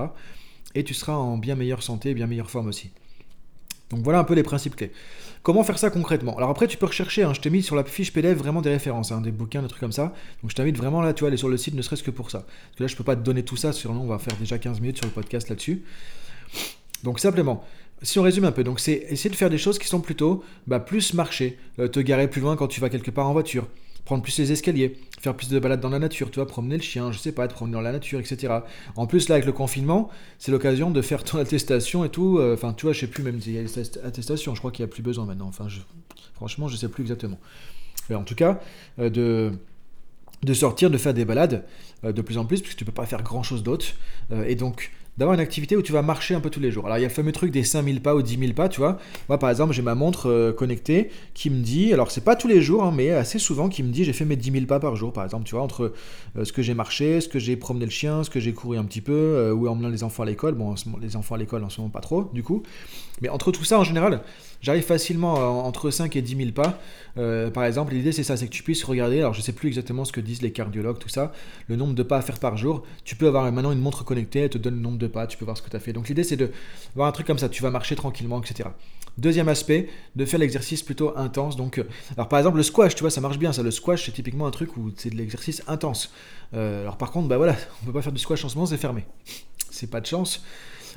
Et 0.76 0.84
tu 0.84 0.94
seras 0.94 1.14
en 1.14 1.36
bien 1.36 1.56
meilleure 1.56 1.82
santé, 1.82 2.14
bien 2.14 2.28
meilleure 2.28 2.50
forme 2.50 2.68
aussi. 2.68 2.90
Donc 3.90 4.00
voilà 4.00 4.18
un 4.18 4.24
peu 4.24 4.34
les 4.34 4.42
principes 4.42 4.76
clés. 4.76 4.92
Comment 5.42 5.62
faire 5.64 5.78
ça 5.78 5.90
concrètement? 5.90 6.36
Alors 6.36 6.50
après, 6.50 6.66
tu 6.66 6.76
peux 6.76 6.86
rechercher, 6.86 7.22
hein, 7.22 7.32
je 7.32 7.40
t'ai 7.40 7.50
mis 7.50 7.62
sur 7.62 7.76
la 7.76 7.84
fiche 7.84 8.12
PDF 8.12 8.36
vraiment 8.36 8.60
des 8.60 8.70
références, 8.70 9.12
hein, 9.12 9.20
des 9.20 9.30
bouquins, 9.30 9.62
des 9.62 9.68
trucs 9.68 9.80
comme 9.80 9.92
ça. 9.92 10.12
Donc 10.42 10.50
je 10.50 10.56
t'invite 10.56 10.76
vraiment 10.76 11.00
là, 11.00 11.14
tu 11.14 11.20
vois, 11.20 11.28
aller 11.28 11.36
sur 11.36 11.48
le 11.48 11.56
site, 11.56 11.74
ne 11.74 11.82
serait-ce 11.82 12.02
que 12.02 12.10
pour 12.10 12.30
ça. 12.30 12.40
Parce 12.40 12.76
que 12.76 12.82
là, 12.84 12.86
je 12.88 12.96
peux 12.96 13.04
pas 13.04 13.16
te 13.16 13.22
donner 13.22 13.42
tout 13.42 13.56
ça, 13.56 13.72
sinon 13.72 14.00
on 14.00 14.06
va 14.06 14.18
faire 14.18 14.36
déjà 14.36 14.58
15 14.58 14.80
minutes 14.80 14.98
sur 14.98 15.06
le 15.06 15.12
podcast 15.12 15.48
là-dessus. 15.48 15.82
Donc 17.04 17.20
simplement, 17.20 17.64
si 18.02 18.18
on 18.18 18.22
résume 18.22 18.44
un 18.44 18.52
peu, 18.52 18.64
donc 18.64 18.80
c'est 18.80 19.06
essayer 19.08 19.30
de 19.30 19.36
faire 19.36 19.50
des 19.50 19.58
choses 19.58 19.78
qui 19.78 19.86
sont 19.86 20.00
plutôt 20.00 20.44
bah, 20.66 20.80
plus 20.80 21.14
marcher, 21.14 21.58
euh, 21.78 21.88
te 21.88 22.00
garer 22.00 22.28
plus 22.28 22.40
loin 22.40 22.56
quand 22.56 22.68
tu 22.68 22.80
vas 22.80 22.88
quelque 22.88 23.10
part 23.10 23.28
en 23.28 23.32
voiture, 23.32 23.66
prendre 24.08 24.22
plus 24.22 24.38
les 24.38 24.52
escaliers, 24.52 24.96
faire 25.20 25.34
plus 25.34 25.50
de 25.50 25.58
balades 25.58 25.80
dans 25.80 25.90
la 25.90 25.98
nature, 25.98 26.30
tu 26.30 26.36
vois, 26.36 26.46
promener 26.46 26.78
le 26.78 26.82
chien, 26.82 27.12
je 27.12 27.18
sais 27.18 27.30
pas, 27.30 27.46
te 27.46 27.52
promener 27.52 27.74
dans 27.74 27.82
la 27.82 27.92
nature, 27.92 28.18
etc. 28.18 28.60
En 28.96 29.06
plus, 29.06 29.28
là, 29.28 29.34
avec 29.34 29.44
le 29.44 29.52
confinement, 29.52 30.08
c'est 30.38 30.50
l'occasion 30.50 30.90
de 30.90 31.02
faire 31.02 31.24
ton 31.24 31.36
attestation 31.44 32.06
et 32.06 32.08
tout. 32.08 32.38
Euh, 32.38 32.54
enfin, 32.54 32.72
tu 32.72 32.86
vois, 32.86 32.94
je 32.94 33.00
sais 33.00 33.06
plus 33.06 33.22
même 33.22 33.38
s'il 33.38 33.52
y 33.52 33.58
a 33.58 34.06
attestation, 34.06 34.54
je 34.54 34.60
crois 34.60 34.70
qu'il 34.70 34.82
n'y 34.82 34.90
a 34.90 34.92
plus 34.92 35.02
besoin 35.02 35.26
maintenant. 35.26 35.46
Enfin, 35.46 35.68
je, 35.68 35.80
franchement, 36.32 36.68
je 36.68 36.76
sais 36.76 36.88
plus 36.88 37.02
exactement. 37.02 37.38
Mais 38.08 38.16
en 38.16 38.22
tout 38.22 38.34
cas, 38.34 38.60
euh, 38.98 39.10
de 39.10 39.52
de 40.42 40.54
sortir, 40.54 40.88
de 40.88 40.96
faire 40.96 41.12
des 41.12 41.26
balades 41.26 41.66
euh, 42.04 42.12
de 42.12 42.22
plus 42.22 42.38
en 42.38 42.46
plus, 42.46 42.62
puisque 42.62 42.78
tu 42.78 42.86
peux 42.86 42.92
pas 42.92 43.04
faire 43.04 43.22
grand 43.22 43.42
chose 43.42 43.62
d'autre. 43.62 43.88
et 44.46 44.54
donc, 44.54 44.90
d'avoir 45.18 45.34
une 45.34 45.40
activité 45.40 45.76
où 45.76 45.82
tu 45.82 45.92
vas 45.92 46.02
marcher 46.02 46.34
un 46.34 46.40
peu 46.40 46.48
tous 46.48 46.60
les 46.60 46.70
jours. 46.70 46.86
Alors 46.86 46.96
il 46.96 47.00
y 47.02 47.04
a 47.04 47.08
le 47.08 47.12
fameux 47.12 47.32
truc 47.32 47.50
des 47.50 47.64
5000 47.64 48.00
pas 48.00 48.14
ou 48.14 48.22
10 48.22 48.38
000 48.38 48.52
pas, 48.52 48.68
tu 48.68 48.80
vois. 48.80 48.98
Moi 49.28 49.38
par 49.38 49.50
exemple, 49.50 49.74
j'ai 49.74 49.82
ma 49.82 49.96
montre 49.96 50.30
euh, 50.30 50.52
connectée 50.52 51.10
qui 51.34 51.50
me 51.50 51.60
dit, 51.60 51.92
alors 51.92 52.12
c'est 52.12 52.24
pas 52.24 52.36
tous 52.36 52.46
les 52.46 52.62
jours, 52.62 52.84
hein, 52.84 52.92
mais 52.94 53.10
assez 53.10 53.40
souvent 53.40 53.68
qui 53.68 53.82
me 53.82 53.90
dit 53.90 54.04
j'ai 54.04 54.12
fait 54.12 54.24
mes 54.24 54.36
10 54.36 54.52
000 54.52 54.66
pas 54.66 54.78
par 54.78 54.94
jour, 54.94 55.12
par 55.12 55.24
exemple, 55.24 55.44
tu 55.44 55.56
vois, 55.56 55.64
entre 55.64 55.92
euh, 56.36 56.44
ce 56.44 56.52
que 56.52 56.62
j'ai 56.62 56.74
marché, 56.74 57.20
ce 57.20 57.28
que 57.28 57.40
j'ai 57.40 57.56
promené 57.56 57.84
le 57.84 57.90
chien, 57.90 58.22
ce 58.22 58.30
que 58.30 58.38
j'ai 58.38 58.52
couru 58.52 58.78
un 58.78 58.84
petit 58.84 59.00
peu, 59.00 59.12
euh, 59.12 59.52
ou 59.52 59.66
emmenant 59.66 59.88
les 59.88 60.04
enfants 60.04 60.22
à 60.22 60.26
l'école. 60.26 60.54
Bon, 60.54 60.74
les 61.00 61.16
enfants 61.16 61.34
à 61.34 61.38
l'école 61.38 61.64
en 61.64 61.68
ce 61.68 61.80
moment 61.80 61.90
pas 61.90 62.00
trop, 62.00 62.30
du 62.32 62.44
coup. 62.44 62.62
Mais 63.20 63.28
entre 63.28 63.52
tout 63.52 63.64
ça, 63.64 63.78
en 63.78 63.84
général, 63.84 64.22
j'arrive 64.60 64.84
facilement 64.84 65.66
entre 65.66 65.90
5 65.90 66.16
et 66.16 66.22
10 66.22 66.36
000 66.36 66.50
pas. 66.52 66.78
par 67.52 67.64
exemple, 67.64 67.94
l'idée 67.94 68.12
c'est 68.12 68.22
ça, 68.22 68.36
c'est 68.36 68.46
que 68.46 68.52
tu 68.52 68.62
puisses 68.62 68.84
regarder, 68.84 69.18
alors 69.18 69.34
je 69.34 69.40
sais 69.40 69.52
plus 69.52 69.68
exactement 69.68 70.04
ce 70.04 70.12
que 70.12 70.20
disent 70.20 70.42
les 70.42 70.52
cardiologues, 70.52 70.98
tout 70.98 71.08
ça, 71.08 71.32
le 71.66 71.76
nombre 71.76 71.94
de 71.94 72.02
pas 72.02 72.18
à 72.18 72.22
faire 72.22 72.38
par 72.38 72.56
jour. 72.56 72.84
Tu 73.04 73.16
peux 73.16 73.26
avoir 73.26 73.50
maintenant 73.52 73.72
une 73.72 73.80
montre 73.80 74.04
connectée, 74.04 74.40
elle 74.40 74.50
te 74.50 74.58
donne 74.58 74.74
le 74.74 74.80
nombre 74.80 74.98
de 74.98 75.06
pas, 75.06 75.26
tu 75.26 75.36
peux 75.38 75.44
voir 75.44 75.56
ce 75.56 75.62
que 75.62 75.70
tu 75.70 75.76
as 75.76 75.80
fait. 75.80 75.92
Donc 75.92 76.08
l'idée 76.08 76.24
c'est 76.24 76.36
de 76.36 76.50
voir 76.94 77.08
un 77.08 77.12
truc 77.12 77.26
comme 77.26 77.38
ça, 77.38 77.48
tu 77.48 77.62
vas 77.62 77.70
marcher 77.70 77.96
tranquillement, 77.96 78.40
etc. 78.40 78.70
Deuxième 79.18 79.48
aspect, 79.48 79.88
de 80.14 80.24
faire 80.24 80.38
l'exercice 80.38 80.84
plutôt 80.84 81.18
intense. 81.18 81.56
Donc, 81.56 81.78
euh, 81.78 81.88
alors 82.16 82.28
par 82.28 82.38
exemple 82.38 82.56
le 82.56 82.62
squash, 82.62 82.94
tu 82.94 83.00
vois, 83.00 83.10
ça 83.10 83.20
marche 83.20 83.36
bien. 83.36 83.52
Ça, 83.52 83.64
le 83.64 83.72
squash 83.72 84.06
c'est 84.06 84.12
typiquement 84.12 84.46
un 84.46 84.52
truc 84.52 84.76
où 84.76 84.92
c'est 84.96 85.10
de 85.10 85.16
l'exercice 85.16 85.60
intense. 85.66 86.12
Euh, 86.54 86.82
alors 86.82 86.96
par 86.96 87.10
contre, 87.10 87.26
bah 87.26 87.36
voilà, 87.36 87.56
on 87.82 87.86
peut 87.86 87.92
pas 87.92 88.02
faire 88.02 88.12
du 88.12 88.20
squash 88.20 88.44
en 88.44 88.48
ce 88.48 88.54
moment, 88.54 88.66
c'est 88.66 88.76
fermé. 88.76 89.04
C'est 89.70 89.90
pas 89.90 90.00
de 90.00 90.06
chance. 90.06 90.44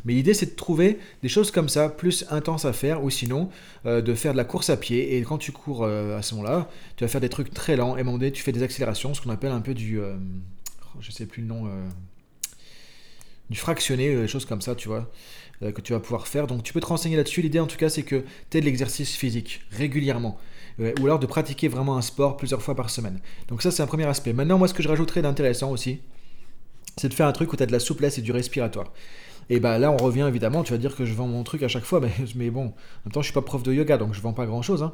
Mais 0.06 0.14
l'idée, 0.14 0.34
c'est 0.34 0.48
de 0.48 0.56
trouver 0.56 1.00
des 1.22 1.30
choses 1.30 1.52
comme 1.52 1.70
ça, 1.70 1.90
plus 1.90 2.26
intenses 2.30 2.66
à 2.66 2.74
faire, 2.74 3.04
ou 3.04 3.10
sinon 3.10 3.50
euh, 3.86 4.02
de 4.02 4.14
faire 4.14 4.34
de 4.34 4.38
la 4.38 4.46
course 4.46 4.70
à 4.70 4.78
pied. 4.78 5.18
Et 5.18 5.22
quand 5.22 5.38
tu 5.38 5.52
cours 5.52 5.86
à 5.86 6.22
ce 6.22 6.36
moment-là, 6.36 6.70
tu 6.96 7.04
vas 7.04 7.08
faire 7.08 7.22
des 7.22 7.30
trucs 7.30 7.54
très 7.54 7.76
lents. 7.76 7.96
Et 7.96 8.00
à 8.00 8.02
un 8.02 8.06
moment 8.06 8.18
donné, 8.18 8.32
tu 8.32 8.44
fais 8.44 8.52
des 8.52 8.64
accélérations, 8.64 9.14
ce 9.14 9.22
qu'on 9.22 9.30
appelle 9.30 9.52
un 9.52 9.62
peu 9.62 9.74
du. 9.74 10.00
je 11.00 11.12
sais 11.12 11.26
plus 11.26 11.42
le 11.42 11.48
nom 11.48 11.70
du 13.52 13.58
fractionné, 13.58 14.16
des 14.16 14.28
choses 14.28 14.46
comme 14.46 14.62
ça, 14.62 14.76
tu 14.76 14.88
vois, 14.88 15.12
euh, 15.62 15.72
que 15.72 15.82
tu 15.82 15.94
vas 15.94 16.00
pouvoir 16.00 16.28
faire. 16.28 16.48
Donc 16.48 16.64
tu 16.64 16.74
peux 16.74 16.80
te 16.80 16.86
renseigner 16.86 17.18
là-dessus. 17.18 17.42
L'idée 17.42 17.60
en 17.60 17.68
tout 17.68 17.78
cas, 17.78 17.90
c'est 17.90 18.04
que 18.04 18.24
tu 18.50 18.58
aies 18.58 18.62
de 18.62 18.66
l'exercice 18.66 19.16
physique 19.16 19.62
régulièrement. 19.72 20.40
Euh, 20.80 20.94
ou 21.02 21.06
alors 21.06 21.20
de 21.20 21.26
pratiquer 21.26 21.68
vraiment 21.68 21.98
un 21.98 22.02
sport 22.02 22.38
plusieurs 22.38 22.62
fois 22.62 22.76
par 22.76 22.90
semaine. 22.90 23.20
Donc 23.50 23.62
ça, 23.62 23.70
c'est 23.70 23.84
un 23.84 23.88
premier 23.88 24.06
aspect. 24.06 24.32
Maintenant, 24.32 24.58
moi, 24.58 24.70
ce 24.70 24.74
que 24.74 24.82
je 24.82 24.88
rajouterais 24.88 25.22
d'intéressant 25.22 25.70
aussi, 25.70 26.00
c'est 26.96 27.10
de 27.10 27.14
faire 27.14 27.28
un 27.28 27.34
truc 27.34 27.52
où 27.52 27.58
tu 27.58 27.64
as 27.64 27.66
de 27.66 27.74
la 27.74 27.80
souplesse 27.80 28.18
et 28.18 28.22
du 28.22 28.32
respiratoire. 28.32 28.94
Et 29.54 29.60
bah 29.60 29.78
là, 29.78 29.92
on 29.92 29.98
revient 29.98 30.26
évidemment, 30.30 30.64
tu 30.64 30.72
vas 30.72 30.78
dire 30.78 30.96
que 30.96 31.04
je 31.04 31.14
vends 31.14 31.28
mon 31.28 31.44
truc 31.44 31.62
à 31.62 31.68
chaque 31.68 31.84
fois, 31.84 32.00
mais, 32.36 32.50
bon, 32.50 32.62
en 32.62 32.74
même 33.06 33.12
temps, 33.12 33.22
je 33.22 33.26
suis 33.26 33.34
pas 33.34 33.42
prof 33.42 33.62
de 33.64 33.74
yoga, 33.74 33.98
donc 33.98 34.14
je 34.14 34.22
vends 34.22 34.32
pas 34.32 34.46
grand 34.46 34.62
chose. 34.62 34.82
Hein. 34.82 34.94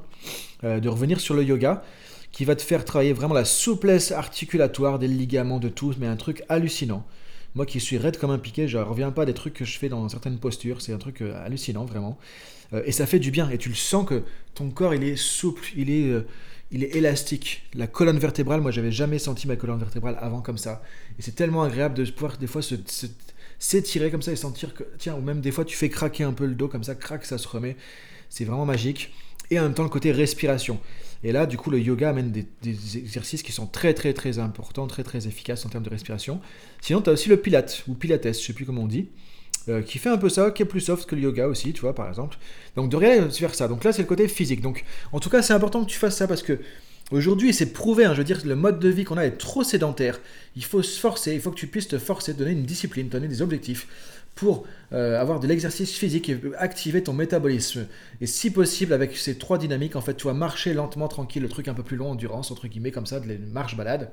Euh, 0.63 0.79
de 0.79 0.89
revenir 0.89 1.19
sur 1.19 1.35
le 1.35 1.43
yoga, 1.43 1.83
qui 2.31 2.43
va 2.43 2.55
te 2.55 2.63
faire 2.63 2.83
travailler 2.83 3.13
vraiment 3.13 3.35
la 3.35 3.45
souplesse 3.45 4.11
articulatoire 4.11 4.97
des 4.97 5.07
ligaments 5.07 5.59
de 5.59 5.69
tous, 5.69 5.97
mais 5.99 6.07
un 6.07 6.15
truc 6.15 6.41
hallucinant. 6.49 7.05
Moi 7.53 7.67
qui 7.67 7.79
suis 7.79 7.99
raide 7.99 8.17
comme 8.17 8.31
un 8.31 8.39
piquet, 8.39 8.67
je 8.67 8.79
reviens 8.79 9.11
pas 9.11 9.25
des 9.25 9.35
trucs 9.35 9.53
que 9.53 9.63
je 9.63 9.77
fais 9.77 9.89
dans 9.89 10.09
certaines 10.09 10.39
postures. 10.39 10.81
C'est 10.81 10.91
un 10.91 10.97
truc 10.97 11.21
euh, 11.21 11.39
hallucinant, 11.45 11.85
vraiment. 11.85 12.17
Euh, 12.73 12.81
et 12.87 12.91
ça 12.91 13.05
fait 13.05 13.19
du 13.19 13.29
bien. 13.29 13.51
Et 13.51 13.59
tu 13.59 13.69
le 13.69 13.75
sens 13.75 14.07
que 14.07 14.23
ton 14.55 14.71
corps, 14.71 14.95
il 14.95 15.03
est 15.03 15.17
souple, 15.17 15.69
il 15.75 15.91
est, 15.91 16.11
il 16.71 16.83
est 16.83 16.95
élastique. 16.95 17.61
La 17.75 17.85
colonne 17.85 18.17
vertébrale, 18.17 18.61
moi, 18.61 18.71
j'avais 18.71 18.91
jamais 18.91 19.19
senti 19.19 19.47
ma 19.47 19.55
colonne 19.55 19.77
vertébrale 19.77 20.17
avant 20.19 20.41
comme 20.41 20.57
ça. 20.57 20.81
Et 21.19 21.21
c'est 21.21 21.35
tellement 21.35 21.61
agréable 21.61 21.93
de 21.93 22.09
pouvoir 22.09 22.37
des 22.39 22.47
fois 22.47 22.63
se, 22.63 22.73
s'étirer 23.59 24.11
comme 24.11 24.21
ça 24.21 24.31
et 24.31 24.35
sentir 24.35 24.73
que, 24.73 24.83
tiens, 24.97 25.15
ou 25.15 25.21
même 25.21 25.41
des 25.41 25.51
fois 25.51 25.65
tu 25.65 25.75
fais 25.75 25.89
craquer 25.89 26.23
un 26.23 26.33
peu 26.33 26.45
le 26.45 26.55
dos 26.55 26.67
comme 26.67 26.83
ça, 26.83 26.95
craque, 26.95 27.25
ça 27.25 27.37
se 27.37 27.47
remet. 27.47 27.75
C'est 28.29 28.45
vraiment 28.45 28.65
magique. 28.65 29.13
Et 29.49 29.59
en 29.59 29.63
même 29.63 29.73
temps, 29.73 29.83
le 29.83 29.89
côté 29.89 30.11
respiration. 30.11 30.79
Et 31.23 31.31
là, 31.31 31.45
du 31.45 31.57
coup, 31.57 31.69
le 31.71 31.79
yoga 31.79 32.09
amène 32.09 32.31
des, 32.31 32.97
exercices 32.97 33.41
qui 33.41 33.51
sont 33.51 33.65
très, 33.65 33.93
très, 33.93 34.13
très 34.13 34.39
importants, 34.39 34.87
très, 34.87 35.03
très 35.03 35.27
efficaces 35.27 35.65
en 35.65 35.69
termes 35.69 35.83
de 35.83 35.89
respiration. 35.89 36.41
Sinon, 36.81 37.01
tu 37.01 37.09
as 37.09 37.13
aussi 37.13 37.29
le 37.29 37.37
pilate, 37.37 37.83
ou 37.87 37.93
pilates, 37.93 38.27
je 38.27 38.33
sais 38.33 38.53
plus 38.53 38.65
comment 38.65 38.83
on 38.83 38.87
dit, 38.87 39.07
euh, 39.69 39.81
qui 39.81 39.97
fait 39.97 40.09
un 40.09 40.17
peu 40.17 40.29
ça, 40.29 40.51
qui 40.51 40.61
est 40.63 40.65
plus 40.65 40.81
soft 40.81 41.09
que 41.09 41.15
le 41.15 41.21
yoga 41.21 41.47
aussi, 41.47 41.73
tu 41.73 41.81
vois, 41.81 41.95
par 41.95 42.07
exemple. 42.07 42.37
Donc, 42.75 42.89
de 42.89 42.97
rien 42.97 43.29
faire 43.29 43.55
ça. 43.55 43.67
Donc 43.67 43.83
là, 43.83 43.93
c'est 43.93 44.03
le 44.03 44.07
côté 44.07 44.27
physique. 44.27 44.61
Donc, 44.61 44.83
en 45.11 45.19
tout 45.19 45.29
cas, 45.29 45.41
c'est 45.41 45.53
important 45.53 45.83
que 45.83 45.89
tu 45.89 45.97
fasses 45.97 46.17
ça 46.17 46.27
parce 46.27 46.43
que 46.43 46.59
Aujourd'hui, 47.09 47.53
c'est 47.53 47.71
prouvé, 47.71 48.03
hein, 48.03 48.13
je 48.13 48.17
veux 48.17 48.25
dire, 48.25 48.41
le 48.45 48.55
mode 48.55 48.79
de 48.79 48.89
vie 48.89 49.05
qu'on 49.05 49.17
a 49.17 49.23
est 49.23 49.37
trop 49.37 49.63
sédentaire. 49.63 50.19
Il 50.57 50.65
faut 50.65 50.81
se 50.81 50.99
forcer, 50.99 51.33
il 51.33 51.39
faut 51.39 51.51
que 51.51 51.55
tu 51.55 51.67
puisses 51.67 51.87
te 51.87 51.97
forcer, 51.97 52.33
donner 52.33 52.51
une 52.51 52.65
discipline, 52.65 53.07
donner 53.07 53.29
des 53.29 53.41
objectifs 53.41 53.87
pour 54.35 54.65
euh, 54.91 55.19
avoir 55.19 55.39
de 55.39 55.47
l'exercice 55.47 55.95
physique 55.95 56.27
et 56.27 56.37
activer 56.57 57.01
ton 57.01 57.13
métabolisme. 57.13 57.87
Et 58.19 58.27
si 58.27 58.51
possible, 58.51 58.91
avec 58.91 59.15
ces 59.15 59.37
trois 59.37 59.57
dynamiques, 59.57 59.95
en 59.95 60.01
fait, 60.01 60.15
tu 60.15 60.27
vas 60.27 60.33
marcher 60.33 60.73
lentement, 60.73 61.07
tranquille, 61.07 61.41
le 61.41 61.47
truc 61.47 61.69
un 61.69 61.73
peu 61.73 61.81
plus 61.81 61.95
long, 61.95 62.11
endurance, 62.11 62.51
entre 62.51 62.67
guillemets, 62.67 62.91
comme 62.91 63.05
ça, 63.05 63.21
de 63.21 63.27
les 63.27 63.37
marches-balades, 63.37 64.11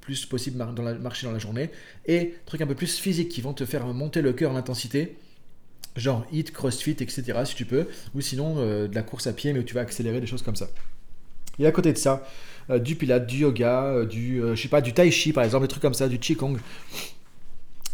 plus 0.00 0.26
possible 0.26 0.58
dans 0.58 0.82
la, 0.82 0.94
marcher 0.94 1.28
dans 1.28 1.32
la 1.32 1.38
journée, 1.38 1.70
et 2.06 2.34
trucs 2.44 2.60
un 2.60 2.66
peu 2.66 2.74
plus 2.74 2.98
physiques 2.98 3.28
qui 3.28 3.40
vont 3.40 3.54
te 3.54 3.64
faire 3.64 3.86
monter 3.86 4.20
le 4.20 4.32
cœur, 4.32 4.52
l'intensité, 4.52 5.16
genre 5.94 6.26
hit, 6.32 6.50
crossfit, 6.50 6.96
etc., 6.98 7.22
si 7.44 7.54
tu 7.54 7.66
peux, 7.66 7.86
ou 8.16 8.20
sinon 8.20 8.56
euh, 8.58 8.88
de 8.88 8.94
la 8.96 9.02
course 9.02 9.28
à 9.28 9.32
pied, 9.32 9.52
mais 9.52 9.60
où 9.60 9.64
tu 9.64 9.74
vas 9.74 9.82
accélérer, 9.82 10.20
des 10.20 10.26
choses 10.26 10.42
comme 10.42 10.56
ça. 10.56 10.68
Et 11.58 11.66
à 11.66 11.72
côté 11.72 11.92
de 11.92 11.98
ça, 11.98 12.24
euh, 12.70 12.78
du 12.78 12.96
pilates, 12.96 13.26
du 13.26 13.38
yoga, 13.38 14.04
du, 14.04 14.40
je 14.54 14.60
sais 14.60 14.68
pas, 14.68 14.80
du 14.80 14.92
tai 14.92 15.10
chi 15.10 15.32
par 15.32 15.44
exemple, 15.44 15.64
des 15.64 15.68
trucs 15.68 15.82
comme 15.82 15.94
ça, 15.94 16.08
du 16.08 16.18
qigong, 16.18 16.56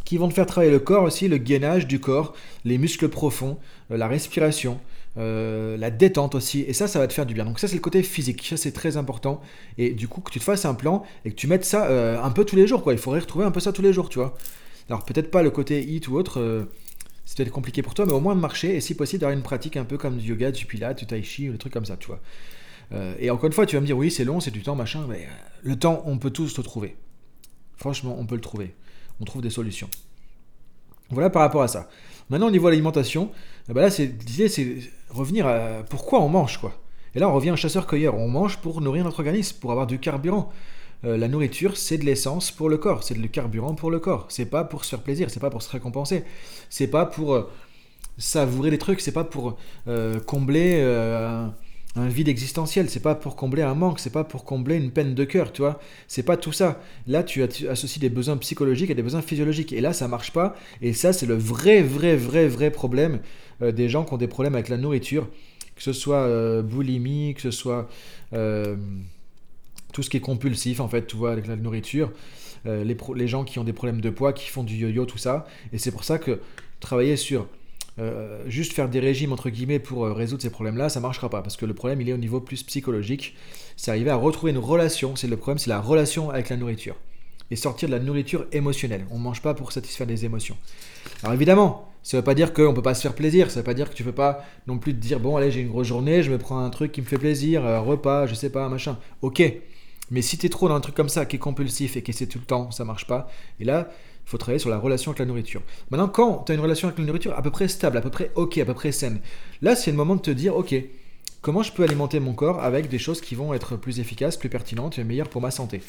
qui 0.07 0.17
vont 0.17 0.29
te 0.29 0.35
faire 0.35 0.47
travailler 0.47 0.73
le 0.73 0.79
corps 0.79 1.03
aussi, 1.03 1.29
le 1.29 1.37
gainage 1.37 1.87
du 1.87 2.01
corps, 2.01 2.35
les 2.65 2.79
muscles 2.79 3.09
profonds, 3.09 3.59
euh, 3.91 3.99
la 3.99 4.07
respiration, 4.07 4.81
euh, 5.19 5.77
la 5.77 5.91
détente 5.91 6.35
aussi, 6.35 6.61
et 6.67 6.73
ça, 6.73 6.89
ça 6.89 7.01
va 7.01 7.09
te 7.09 7.13
faire 7.13 7.27
du 7.27 7.35
bien. 7.35 7.45
Donc 7.45 7.59
ça, 7.59 7.69
c'est 7.69 7.75
le 7.75 7.81
côté 7.81 8.03
physique, 8.03 8.47
ça 8.47 8.57
c'est 8.57 8.73
très 8.73 8.97
important. 8.97 9.43
Et 9.77 9.91
du 9.91 10.09
coup, 10.09 10.21
que 10.23 10.31
tu 10.31 10.39
te 10.39 10.45
fasses 10.45 10.65
un 10.65 10.75
plan 10.75 11.05
et 11.25 11.31
que 11.31 11.35
tu 11.35 11.49
mettes 11.49 11.65
ça 11.65 11.87
euh, 11.87 12.23
un 12.23 12.31
peu 12.31 12.45
tous 12.45 12.57
les 12.57 12.67
jours, 12.67 12.83
quoi. 12.83 12.93
Il 12.95 12.99
faudrait 12.99 13.21
retrouver 13.21 13.45
un 13.45 13.51
peu 13.51 13.61
ça 13.61 13.73
tous 13.73 13.83
les 13.83 13.93
jours, 13.93 14.09
tu 14.09 14.19
vois. 14.19 14.39
Alors 14.89 15.05
peut-être 15.05 15.31
pas 15.31 15.43
le 15.43 15.51
côté 15.51 15.83
hit 15.83 16.07
ou 16.07 16.17
autre, 16.17 16.41
euh, 16.41 16.65
c'est 17.25 17.37
peut-être 17.37 17.51
compliqué 17.51 17.83
pour 17.83 17.95
toi, 17.95 18.07
mais 18.07 18.13
au 18.13 18.21
moins 18.21 18.37
marcher 18.37 18.77
et 18.77 18.81
si 18.81 18.95
possible 18.95 19.23
d'avoir 19.23 19.37
une 19.37 19.43
pratique 19.43 19.77
un 19.77 19.85
peu 19.85 19.99
comme 19.99 20.19
du 20.19 20.29
yoga, 20.29 20.53
du 20.53 20.67
pilates, 20.67 21.01
du 21.01 21.07
tai 21.07 21.25
chi 21.25 21.49
ou 21.49 21.53
des 21.53 21.59
trucs 21.59 21.73
comme 21.73 21.87
ça, 21.87 21.97
tu 21.97 22.07
vois. 22.07 22.21
Et 23.19 23.31
encore 23.31 23.47
une 23.47 23.53
fois, 23.53 23.67
tu 23.67 23.77
vas 23.77 23.81
me 23.81 23.87
dire 23.87 23.97
oui, 23.97 24.11
c'est 24.11 24.25
long, 24.25 24.41
c'est 24.41 24.51
du 24.51 24.63
temps, 24.63 24.77
machin, 24.77 25.05
mais 25.09 25.27
le 25.63 25.77
temps, 25.77 26.03
on 26.07 26.19
peut 26.19 26.31
tous 26.31 26.57
le 26.57 26.63
trouver. 26.63 26.97
Franchement, 27.77 28.17
on 28.19 28.27
peut 28.27 28.37
le 28.37 28.41
trouver. 28.41 28.75
On 29.21 29.25
trouve 29.25 29.43
des 29.43 29.51
solutions. 29.51 29.89
Voilà 31.11 31.31
par 31.31 31.43
rapport 31.43 31.63
à 31.63 31.69
ça. 31.69 31.89
Maintenant, 32.31 32.49
au 32.49 32.51
niveau 32.51 32.67
de 32.67 32.71
l'alimentation, 32.71 33.31
eh 33.69 33.73
ben 33.73 33.83
là, 33.83 33.89
l'idée, 33.99 34.49
c'est 34.49 34.79
revenir 35.11 35.47
à 35.47 35.83
pourquoi 35.89 36.21
on 36.21 36.29
mange, 36.29 36.59
quoi. 36.59 36.81
Et 37.15 37.19
là, 37.19 37.29
on 37.29 37.35
revient 37.35 37.51
au 37.51 37.57
chasseur-cueilleur. 37.57 38.15
On 38.15 38.29
mange 38.29 38.59
pour 38.59 38.81
nourrir 38.81 39.05
notre 39.05 39.21
organisme, 39.21 39.57
pour 39.61 39.71
avoir 39.71 39.87
du 39.87 39.99
carburant. 39.99 40.53
Euh, 41.05 41.17
la 41.17 41.29
nourriture, 41.29 41.77
c'est 41.77 41.99
de 41.99 42.05
l'essence 42.05 42.51
pour 42.51 42.69
le 42.69 42.79
corps, 42.79 43.05
c'est 43.05 43.17
le 43.17 43.29
carburant 43.29 43.75
pour 43.75 43.91
le 43.91 44.01
corps. 44.01 44.27
C'est 44.29 44.47
pas 44.47 44.65
pour 44.65 44.85
se 44.85 44.91
faire 44.91 45.03
plaisir, 45.03 45.31
c'est 45.31 45.41
pas 45.41 45.51
pour 45.51 45.63
se 45.63 45.71
récompenser, 45.71 46.25
c'est 46.71 46.89
pas 46.89 47.07
pour 47.07 47.35
euh, 47.35 47.51
savourer 48.19 48.71
des 48.71 48.79
trucs, 48.79 49.01
c'est 49.01 49.13
pas 49.13 49.25
pour 49.25 49.57
euh, 49.89 50.21
combler 50.21 50.81
un 51.97 52.09
vide 52.09 52.29
existentiel, 52.29 52.91
c'est 52.91 53.01
pas 53.01 53.15
pour 53.15 53.37
combler 53.37 53.63
un 53.63 53.75
manque, 53.75 54.01
c'est 54.01 54.13
pas 54.13 54.25
pour 54.25 54.45
combler 54.45 54.77
une 54.77 54.91
peine 54.91 55.15
de 55.15 55.25
cœur, 55.25 55.51
tu 55.51 55.63
vois. 55.63 55.81
C'est 56.09 56.23
pas 56.23 56.37
tout 56.37 56.53
ça. 56.53 56.81
Là, 57.07 57.23
tu 57.23 57.43
associes 57.43 58.01
des 58.01 58.11
besoins 58.11 58.37
psychologiques 58.37 58.91
à 58.91 58.95
des 58.95 59.03
besoins 59.03 59.23
physiologiques. 59.23 59.73
Et 59.73 59.81
là, 59.81 59.95
ça 59.95 60.07
marche 60.07 60.33
pas. 60.33 60.55
Et 60.83 60.93
ça, 60.93 61.15
c'est 61.15 61.25
le 61.25 61.35
vrai, 61.35 61.83
vrai, 61.83 62.15
vrai, 62.15 62.49
vrai 62.49 62.71
problème 62.71 63.21
euh, 63.63 63.73
des 63.73 63.89
gens 63.89 64.05
qui 64.05 64.13
ont 64.13 64.19
des 64.19 64.29
problèmes 64.29 64.55
avec 64.55 64.69
la 64.69 64.77
nourriture. 64.77 65.29
Que 65.75 65.83
ce 65.83 65.95
soit 65.95 66.21
euh, 66.21 66.63
boulimie, 66.63 67.35
que 67.35 67.41
ce 67.41 67.51
soit 67.51 67.89
euh, 68.35 68.77
tout 69.93 70.03
ce 70.03 70.11
qui 70.11 70.19
est 70.19 70.21
compulsif, 70.21 70.81
en 70.81 70.89
fait, 70.89 71.07
tu 71.07 71.17
vois, 71.17 71.33
avec 71.33 71.47
la 71.47 71.57
nourriture. 71.57 72.13
les, 72.67 72.97
les 73.15 73.29
gens 73.29 73.45
qui 73.45 73.59
ont 73.59 73.65
des 73.65 73.73
problèmes 73.73 74.03
de 74.03 74.11
poids, 74.11 74.33
qui 74.35 74.49
font 74.51 74.65
du 74.65 74.75
yo-yo, 74.75 75.07
tout 75.07 75.19
ça. 75.19 75.47
Et 75.73 75.79
c'est 75.79 75.93
pour 75.93 76.05
ça 76.05 76.19
que 76.19 76.41
travailler 76.81 77.17
sur 77.17 77.47
euh, 77.99 78.43
juste 78.47 78.75
faire 78.75 78.89
des 78.89 79.01
régimes 79.01 79.33
entre 79.33 79.49
guillemets 79.49 79.79
pour 79.79 80.05
euh, 80.05 80.13
résoudre 80.13 80.43
ces 80.43 80.51
problèmes-là, 80.51 80.89
ça 80.89 81.01
marchera 81.01 81.31
pas 81.31 81.41
parce 81.41 81.57
que 81.57 81.65
le 81.65 81.73
problème 81.73 82.01
il 82.01 82.09
est 82.09 82.13
au 82.13 82.19
niveau 82.19 82.41
plus 82.41 82.63
psychologique. 82.63 83.35
C'est 83.77 83.91
arriver 83.91 84.11
à 84.11 84.17
retrouver 84.17 84.53
une 84.53 84.59
relation. 84.59 85.17
C'est 85.17 85.29
le 85.29 85.37
problème, 85.37 85.59
c'est 85.59 85.71
la 85.71 85.81
relation 85.81 86.31
avec 86.31 86.49
la 86.51 86.57
nourriture 86.57 86.97
et 87.51 87.57
sortir 87.57 87.89
de 87.89 87.95
la 87.95 88.01
nourriture 88.01 88.47
émotionnelle. 88.53 89.07
On 89.11 89.19
mange 89.19 89.41
pas 89.41 89.55
pour 89.55 89.73
satisfaire 89.73 90.07
des 90.07 90.25
émotions. 90.25 90.57
Alors 91.23 91.35
évidemment, 91.35 91.91
ça 92.03 92.17
veut 92.19 92.25
pas 92.25 92.35
dire 92.35 92.53
qu'on 92.53 92.75
peut 92.75 92.83
pas 92.83 92.95
se 92.95 93.03
faire 93.03 93.15
plaisir. 93.15 93.51
Ça 93.51 93.61
veut 93.61 93.65
pas 93.65 93.75
dire 93.75 93.89
que 93.89 93.95
tu 93.95 94.05
peux 94.05 94.13
pas 94.13 94.45
non 94.67 94.79
plus 94.79 94.95
te 94.95 95.01
dire 95.01 95.19
bon 95.21 95.37
allez 95.37 95.51
j'ai 95.51 95.61
une 95.61 95.69
grosse 95.69 95.87
journée, 95.87 96.23
je 96.23 96.31
me 96.31 96.39
prends 96.39 96.59
un 96.59 96.71
truc 96.71 96.93
qui 96.93 97.01
me 97.01 97.07
fait 97.07 97.19
plaisir, 97.19 97.65
un 97.65 97.79
repas, 97.79 98.27
je 98.27 98.35
sais 98.35 98.51
pas 98.51 98.69
machin. 98.69 98.99
Ok. 99.23 99.43
Mais 100.11 100.23
si 100.23 100.39
tu 100.39 100.47
es 100.47 100.49
trop 100.49 100.69
dans 100.69 100.77
un 100.77 100.81
truc 100.81 100.95
comme 100.95 101.09
ça 101.09 101.27
qui 101.27 101.37
est 101.37 101.41
compulsif 101.41 101.97
et 101.97 102.03
qui 102.03 102.13
c'est 102.13 102.27
tout 102.27 102.39
le 102.39 102.45
temps, 102.45 102.71
ça 102.71 102.85
marche 102.85 103.07
pas. 103.07 103.29
Et 103.59 103.65
là, 103.65 103.89
il 104.27 104.31
faut 104.31 104.39
travailler 104.39 104.59
sur 104.59 104.71
la 104.71 104.79
relation 104.79 105.13
avec 105.13 105.21
la 105.21 105.25
nourriture. 105.25 105.63
Maintenant, 105.91 106.09
quand 106.09 106.45
tu 106.45 106.53
as 106.53 106.57
une 106.57 106.61
relation 106.61 106.89
avec 106.89 106.99
la 106.99 107.05
nourriture 107.05 107.33
à 107.39 107.43
peu 107.43 107.51
près 107.51 107.69
stable, 107.69 107.97
à 107.97 108.01
peu 108.01 108.11
près 108.11 108.33
ok, 108.35 108.59
à 108.59 108.65
peu 108.65 108.75
près 108.75 108.91
saine, 108.91 109.21
là, 109.63 109.77
c'est 109.77 109.93
le 109.93 109.97
moment 109.97 110.17
de 110.17 110.21
te 110.21 110.33
dire, 110.33 110.57
ok, 110.57 110.75
comment 111.43 111.63
je 111.63 111.71
peux 111.73 111.85
alimenter 111.85 112.19
mon 112.19 112.35
corps 112.35 112.61
avec 112.61 112.89
des 112.89 112.99
choses 112.99 113.21
qui 113.21 113.37
vont 113.37 113.55
être 113.55 113.77
plus 113.77 114.01
efficaces, 114.01 114.37
plus 114.37 114.49
pertinentes 114.49 114.99
et 114.99 115.05
meilleures 115.05 115.29
pour 115.29 115.41
ma 115.41 115.53
santé? 115.53 115.81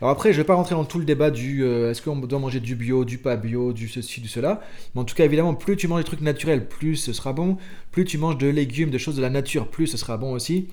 Alors 0.00 0.12
après, 0.12 0.32
je 0.32 0.38
ne 0.38 0.42
vais 0.42 0.46
pas 0.46 0.54
rentrer 0.54 0.76
dans 0.76 0.84
tout 0.84 1.00
le 1.00 1.04
débat 1.04 1.32
du 1.32 1.64
euh, 1.64 1.90
est-ce 1.90 2.00
qu'on 2.00 2.16
doit 2.16 2.38
manger 2.38 2.60
du 2.60 2.76
bio, 2.76 3.04
du 3.04 3.18
pas 3.18 3.36
bio, 3.36 3.72
du 3.72 3.88
ceci, 3.88 4.20
du 4.20 4.28
cela. 4.28 4.60
Mais 4.94 5.00
en 5.00 5.04
tout 5.04 5.16
cas, 5.16 5.24
évidemment, 5.24 5.54
plus 5.54 5.76
tu 5.76 5.88
manges 5.88 6.00
des 6.02 6.06
trucs 6.06 6.20
naturels, 6.20 6.68
plus 6.68 6.94
ce 6.94 7.12
sera 7.12 7.32
bon. 7.32 7.58
Plus 7.90 8.04
tu 8.04 8.18
manges 8.18 8.38
de 8.38 8.46
légumes, 8.46 8.90
de 8.90 8.98
choses 8.98 9.16
de 9.16 9.22
la 9.22 9.30
nature, 9.30 9.68
plus 9.68 9.88
ce 9.88 9.96
sera 9.96 10.16
bon 10.16 10.32
aussi. 10.32 10.68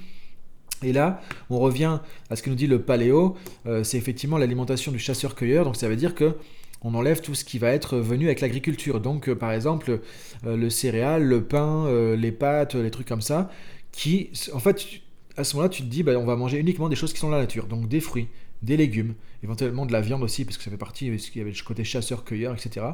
Et 0.83 0.93
là, 0.93 1.19
on 1.49 1.57
revient 1.57 1.99
à 2.29 2.35
ce 2.35 2.43
que 2.43 2.51
nous 2.51 2.55
dit 2.55 2.67
le 2.67 2.79
paléo. 2.79 3.35
Euh, 3.65 3.83
c'est 3.83 3.97
effectivement 3.97 4.37
l'alimentation 4.37 4.91
du 4.91 4.99
chasseur-cueilleur. 4.99 5.65
Donc 5.65 5.75
ça 5.75 5.89
veut 5.89 5.95
dire 5.95 6.13
que 6.13 6.35
on 6.81 6.93
enlève 6.93 7.21
tout 7.21 7.35
ce 7.35 7.43
qui 7.43 7.57
va 7.59 7.71
être 7.71 7.97
venu 7.97 8.25
avec 8.25 8.41
l'agriculture. 8.41 9.01
Donc, 9.01 9.29
euh, 9.29 9.35
par 9.35 9.51
exemple, 9.51 9.99
euh, 10.45 10.57
le 10.57 10.69
céréal, 10.69 11.23
le 11.23 11.43
pain, 11.43 11.85
euh, 11.85 12.15
les 12.15 12.31
pâtes, 12.31 12.75
les 12.75 12.91
trucs 12.91 13.07
comme 13.07 13.21
ça, 13.21 13.49
qui, 13.91 14.29
en 14.53 14.59
fait, 14.59 14.85
à 15.35 15.43
ce 15.43 15.55
moment-là, 15.55 15.69
tu 15.69 15.83
te 15.83 15.87
dis, 15.87 16.03
bah, 16.03 16.13
on 16.17 16.25
va 16.25 16.35
manger 16.35 16.59
uniquement 16.59 16.89
des 16.89 16.95
choses 16.95 17.13
qui 17.13 17.19
sont 17.19 17.29
dans 17.29 17.35
la 17.35 17.41
nature. 17.41 17.67
Donc, 17.67 17.87
des 17.87 17.99
fruits, 17.99 18.27
des 18.61 18.77
légumes, 18.77 19.15
éventuellement 19.43 19.85
de 19.85 19.91
la 19.91 20.01
viande 20.01 20.23
aussi, 20.23 20.45
parce 20.45 20.57
que 20.57 20.63
ça 20.63 20.71
fait 20.71 20.77
partie, 20.77 21.09
parce 21.09 21.29
qu'il 21.29 21.39
y 21.39 21.41
avait 21.41 21.51
le 21.51 21.63
côté 21.63 21.83
chasseur-cueilleur, 21.83 22.53
etc. 22.53 22.85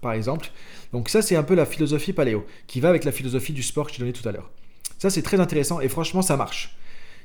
Par 0.00 0.12
exemple. 0.12 0.50
Donc, 0.92 1.08
ça, 1.08 1.22
c'est 1.22 1.36
un 1.36 1.42
peu 1.42 1.54
la 1.54 1.66
philosophie 1.66 2.12
paléo, 2.12 2.46
qui 2.66 2.80
va 2.80 2.88
avec 2.88 3.04
la 3.04 3.12
philosophie 3.12 3.52
du 3.52 3.62
sport 3.62 3.86
que 3.86 3.92
je 3.92 3.96
t'ai 3.96 4.02
donné 4.02 4.12
tout 4.12 4.28
à 4.28 4.32
l'heure. 4.32 4.50
Ça, 4.98 5.10
c'est 5.10 5.22
très 5.22 5.40
intéressant 5.40 5.80
et 5.80 5.88
franchement, 5.88 6.22
ça 6.22 6.36
marche. 6.36 6.76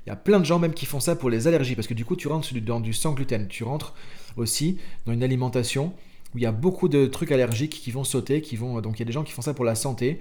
Il 0.06 0.10
y 0.10 0.14
a 0.14 0.16
plein 0.16 0.40
de 0.40 0.46
gens 0.46 0.58
même 0.58 0.74
qui 0.74 0.86
font 0.86 1.00
ça 1.00 1.16
pour 1.16 1.30
les 1.30 1.48
allergies, 1.48 1.76
parce 1.76 1.88
que 1.88 1.94
du 1.94 2.06
coup, 2.06 2.16
tu 2.16 2.28
rentres 2.28 2.54
dans 2.62 2.80
du 2.80 2.94
sans 2.94 3.14
gluten, 3.14 3.48
tu 3.48 3.64
rentres 3.64 3.94
aussi 4.36 4.78
dans 5.06 5.14
une 5.14 5.22
alimentation 5.22 5.94
où 6.34 6.38
il 6.38 6.44
y 6.44 6.46
a 6.46 6.52
beaucoup 6.52 6.90
de 6.90 7.06
trucs 7.06 7.32
allergiques 7.32 7.80
qui 7.82 7.92
vont 7.92 8.04
sauter, 8.04 8.42
qui 8.42 8.56
vont 8.56 8.82
donc 8.82 8.98
il 8.98 9.00
y 9.00 9.04
a 9.04 9.06
des 9.06 9.14
gens 9.14 9.24
qui 9.24 9.32
font 9.32 9.42
ça 9.42 9.54
pour 9.54 9.66
la 9.66 9.76
santé. 9.76 10.20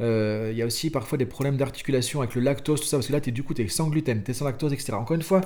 Euh, 0.00 0.50
il 0.52 0.58
y 0.58 0.62
a 0.62 0.66
aussi 0.66 0.90
parfois 0.90 1.18
des 1.18 1.26
problèmes 1.26 1.56
d'articulation 1.56 2.20
avec 2.20 2.34
le 2.34 2.40
lactose, 2.40 2.80
tout 2.80 2.86
ça, 2.86 2.96
parce 2.96 3.08
que 3.08 3.12
là, 3.12 3.20
es, 3.24 3.30
du 3.30 3.42
coup, 3.42 3.54
tu 3.54 3.62
es 3.62 3.68
sans 3.68 3.88
gluten, 3.88 4.22
tu 4.22 4.30
es 4.30 4.34
sans 4.34 4.44
lactose, 4.44 4.72
etc. 4.72 4.92
Encore 4.92 5.16
une 5.16 5.22
fois, 5.22 5.40